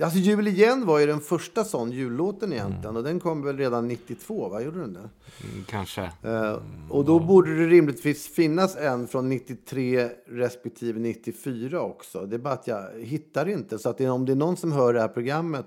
[0.00, 2.96] Alltså Jul igen var ju den första sån jullåten egentligen.
[2.96, 4.62] Och den kom väl redan 92, va?
[4.62, 4.98] Gjorde den det?
[5.44, 6.02] Mm, Kanske.
[6.22, 12.26] Eh, och då borde det rimligtvis finnas en från 93 respektive 94 också.
[12.26, 13.78] Det är bara att jag hittar inte.
[13.78, 15.66] Så att det, om det är någon som hör det här programmet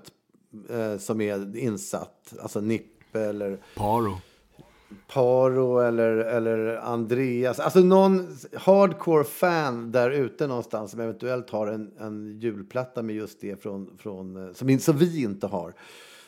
[0.70, 4.18] eh, som är insatt, alltså Nippe eller Paro.
[5.12, 7.60] Paro eller, eller Andreas.
[7.60, 13.40] Alltså någon hardcore fan där ute någonstans som eventuellt har en, en julplatta med just
[13.40, 15.72] det från, från, eh, som, in- som vi inte har.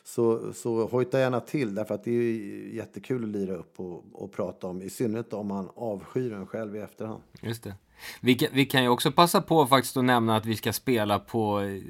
[0.06, 4.32] Så, så hojta gärna till därför att det är jättekul att lira upp och, och
[4.32, 4.82] prata om.
[4.82, 7.22] I synnerhet om man avskyr den själv i efterhand.
[7.42, 7.74] Just det.
[8.20, 11.18] Vi kan, vi kan ju också passa på faktiskt att nämna att vi ska spela
[11.18, 11.82] på eh,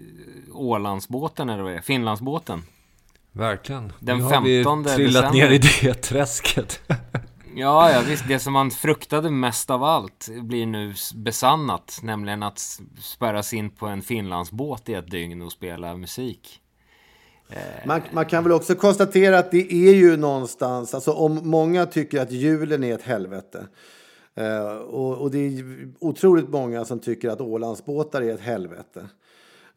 [0.55, 2.63] Ålandsbåten, eller vad det är, Finlandsbåten.
[3.35, 3.93] Verkligen.
[4.01, 5.49] Den nu har vi 15 trillat december.
[5.49, 6.81] ner i det träsket.
[7.57, 8.29] Ja, ja, visst.
[8.29, 12.01] Det som man fruktade mest av allt blir nu besannat.
[12.03, 16.61] Nämligen att spärras in på en Finlandsbåt i ett dygn och spela musik.
[17.85, 22.21] Man, man kan väl också konstatera att det är ju någonstans, alltså om många tycker
[22.21, 23.67] att julen är ett helvete.
[24.35, 25.65] Eh, och, och det är
[26.01, 29.09] otroligt många som tycker att Ålandsbåtar är ett helvete.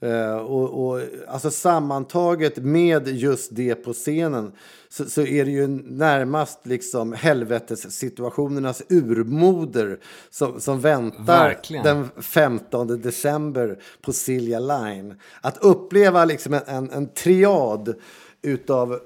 [0.01, 4.51] Eh, och, och, alltså sammantaget med just det på scenen
[4.89, 11.83] så, så är det ju närmast liksom helvetessituationernas urmoder som, som väntar Verkligen.
[11.83, 15.15] den 15 december på Silja Line.
[15.41, 17.95] Att uppleva liksom en, en, en triad
[18.41, 18.99] utav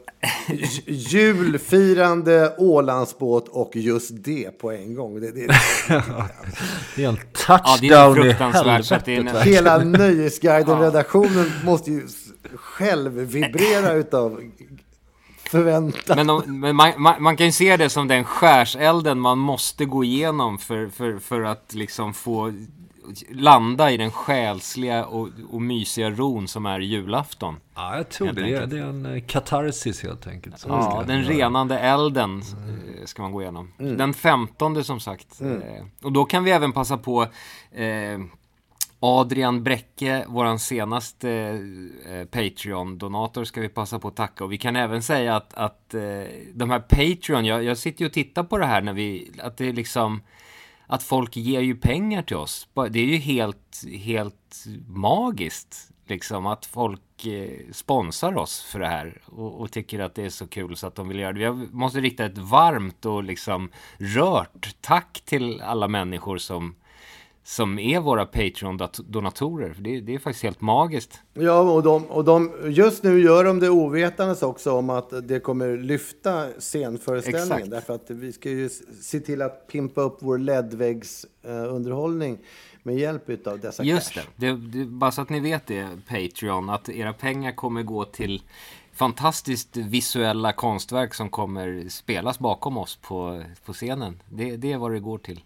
[0.86, 5.20] julfirande, Ålandsbåt och just det på en gång.
[5.22, 5.48] Det, det,
[6.96, 7.18] Det är en
[7.48, 9.44] Ja, det är touchdown i det helvetet.
[9.44, 12.08] hela Nöjesguiden-redaktionen måste ju
[12.56, 14.42] själv vibrera utav
[15.50, 16.18] förväntan.
[16.18, 19.86] men de, men man, man, man kan ju se det som den skärselden man måste
[19.86, 22.54] gå igenom för, för, för att liksom få
[23.30, 27.56] landa i den själsliga och, och mysiga ron som är julafton.
[27.76, 28.44] Ja, jag tror det.
[28.44, 28.70] Enkelt.
[28.72, 30.66] det är en eh, katarsis helt enkelt.
[30.68, 31.30] Ja, den göra.
[31.34, 33.72] renande elden eh, ska man gå igenom.
[33.78, 35.42] Den 15 som sagt.
[35.42, 37.22] Eh, Och då kan vi även passa på
[37.72, 38.20] eh,
[39.04, 41.30] Adrian Bräcke, våran senaste
[42.10, 44.44] eh, Patreon-donator ska vi passa på att tacka.
[44.44, 46.02] Och vi kan även säga att, att eh,
[46.54, 49.58] de här Patreon, jag, jag sitter ju och tittar på det här när vi, att
[49.58, 50.22] det är liksom
[50.92, 52.68] att folk ger ju pengar till oss.
[52.90, 55.92] Det är ju helt, helt magiskt.
[56.08, 60.30] Liksom att folk eh, sponsrar oss för det här och, och tycker att det är
[60.30, 61.42] så kul så att de vill göra det.
[61.42, 66.76] Jag måste rikta ett varmt och liksom rört tack till alla människor som,
[67.44, 69.76] som är våra Patreon-donatorer.
[69.80, 71.20] Det, det är faktiskt helt magiskt.
[71.34, 75.40] Ja, och, de, och de, just nu gör de det ovetandes också om att det
[75.40, 77.52] kommer lyfta scenföreställningen.
[77.52, 77.72] Exakt.
[77.72, 78.70] Därför att vi ska ju
[79.02, 82.38] se till att pimpa upp vår ledväggsunderhållning
[82.84, 84.22] med hjälp av dessa Just cash.
[84.36, 84.52] det.
[84.52, 84.86] det, det.
[84.86, 88.42] Bara så att ni vet det, Patreon, att era pengar kommer gå till
[88.94, 94.22] fantastiskt visuella konstverk som kommer spelas bakom oss på, på scenen.
[94.30, 95.44] Det, det är vad det går till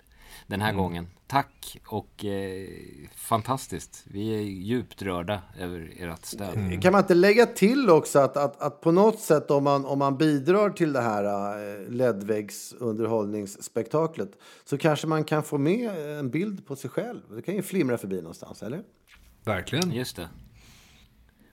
[0.48, 1.08] den här gången.
[1.28, 2.68] Tack och eh,
[3.16, 4.04] fantastiskt.
[4.08, 6.82] Vi är djupt rörda över ert stöd.
[6.82, 10.00] Kan man inte lägga till också att, att, att på något sätt om man, om
[10.00, 14.32] man bidrar till det här eh, ledväggsunderhållningsspektaklet
[14.66, 17.22] så kanske man kan få med en bild på sig själv.
[17.36, 18.84] Det kan ju flimra förbi någonstans, eller?
[19.44, 19.92] Verkligen.
[19.92, 20.30] Just det.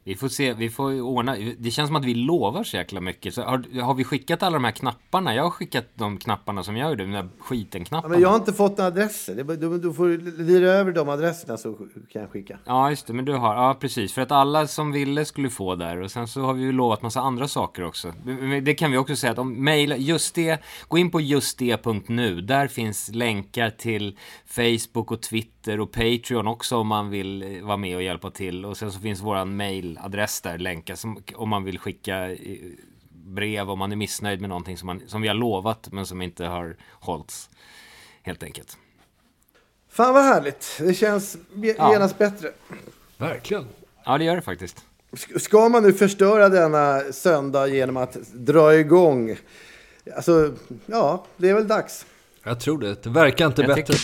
[0.04, 1.36] Vi får se, vi får ordna.
[1.58, 3.34] Det känns som att vi lovar så jäkla mycket.
[3.34, 5.34] Så har, har vi skickat alla de här knapparna?
[5.34, 8.12] Jag har skickat de knapparna som jag gjorde, de där Ja, skiten-knapparna.
[8.12, 9.34] men jag har inte fått några adresser.
[9.56, 10.08] Du, du får
[10.42, 11.72] lira över de adresserna så
[12.12, 12.58] kan jag skicka.
[12.64, 13.12] Ja, just det.
[13.12, 14.12] Men du har, ja precis.
[14.12, 16.00] För att alla som ville skulle få där.
[16.00, 18.12] Och sen så har vi ju lovat massa andra saker också.
[18.62, 22.40] Det kan vi också säga att om mejla, just det, gå in på justdet.nu.
[22.40, 27.76] Där finns länkar till Facebook och Twitter och Patreon också om man vill eh, vara
[27.76, 28.64] med och hjälpa till.
[28.64, 29.56] Och sen så finns våran
[29.94, 32.36] mailadress där, länkar som, om man vill skicka eh,
[33.10, 36.22] brev om man är missnöjd med någonting som, man, som vi har lovat men som
[36.22, 37.50] inte har hållits.
[38.22, 38.76] Helt enkelt.
[39.90, 40.76] Fan vad härligt.
[40.78, 41.92] Det känns ge- Ja.
[41.92, 42.48] genast bättre.
[43.18, 43.66] Verkligen.
[44.04, 44.84] Ja, det gör det faktiskt.
[45.12, 49.36] Sk- Ska man nu förstöra denna söndag genom att dra igång?
[50.16, 50.54] Alltså,
[50.86, 52.06] ja, det är väl dags.
[52.44, 53.02] Jag tror det.
[53.02, 53.94] Det verkar inte Jag bättre.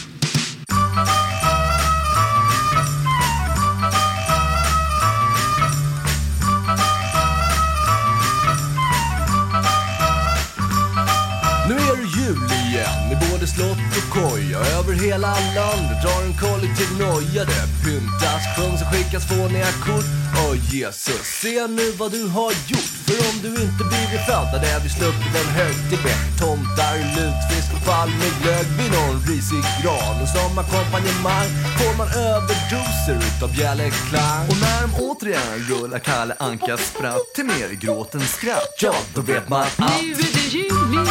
[15.09, 20.09] Hela landet drar en kollektiv noja Det pyntas, sjungs och skickas fåniga kort?
[20.45, 22.95] Åh Jesus, se nu vad du har gjort.
[23.07, 26.21] För om du inte blivit född hade vi sluppit en högtid med.
[26.41, 33.51] Tomtar, lutfisk och palmeglögg vid någon risig gran Och som ackompanjemang får man överdoser utav
[33.57, 38.95] bjällerklang Och när de återigen rullar Kalle Ankas spratt till mer gråt än skratt, ja
[39.15, 41.09] då vet man att Nu är det jul igen.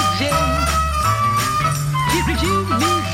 [2.13, 3.06] Jul, jul igen.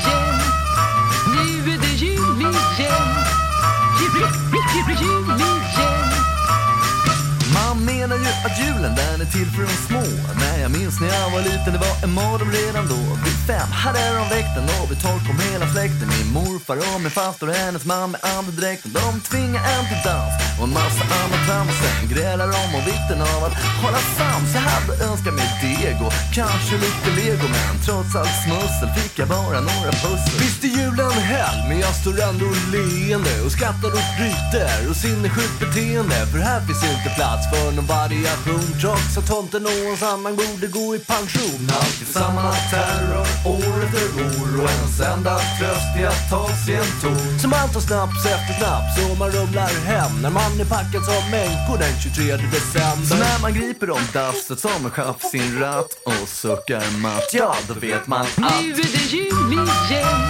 [8.18, 10.04] Menar ju att julen den är till för de små.
[10.40, 13.02] När jag minns när jag var liten, det var en mardröm redan då.
[13.24, 16.08] Vid fem hade de väckt en och vid tolv kom hela släkten.
[16.16, 20.34] Min morfar och min faster och hennes man med andedräkten De tvingade en till dans
[20.58, 24.64] och en massa annat trams Sen grälar de om vikten av att hålla sams Jag
[24.72, 29.58] hade önskat mig deg och kanske lite lego Men trots allt smussel fick jag bara
[29.70, 30.34] några pussel.
[30.42, 35.58] Visst är julen hell, men jag står ändå leende och skrattar och bryter och sinnessjukt
[35.62, 36.18] beteende.
[36.30, 40.66] För här finns inte plats för någon variation trots att tomten och hans annan borde
[40.66, 41.60] gå i pension.
[41.80, 43.26] Alltid samma terror
[43.56, 47.38] år efter år och ens enda tröst är att ta sig en ton.
[47.42, 51.30] Så man tar snaps efter snaps och man rumlar hem när man är packad som
[51.30, 53.06] människor den 23 december.
[53.06, 57.54] Så när man griper om dasset som en chef sin ratt och suckar matt, ja
[57.68, 60.20] då vet man att Nu är det jul igen.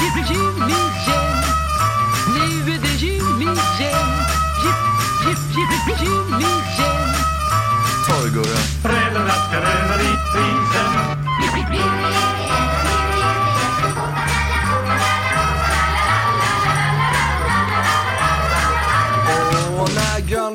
[0.00, 1.11] Jul, jul igen.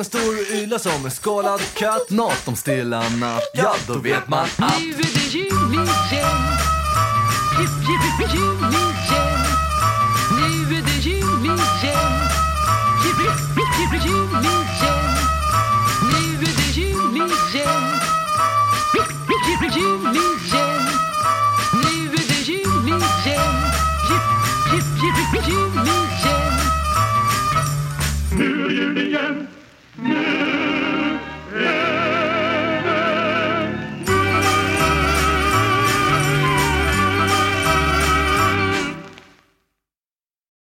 [0.07, 4.43] Stor yla och som en skalad katt Nåt om stilla natt, ja då vet man
[4.43, 5.87] att Nu är det jul igen.
[7.59, 8.96] Jul, jul, jul igen.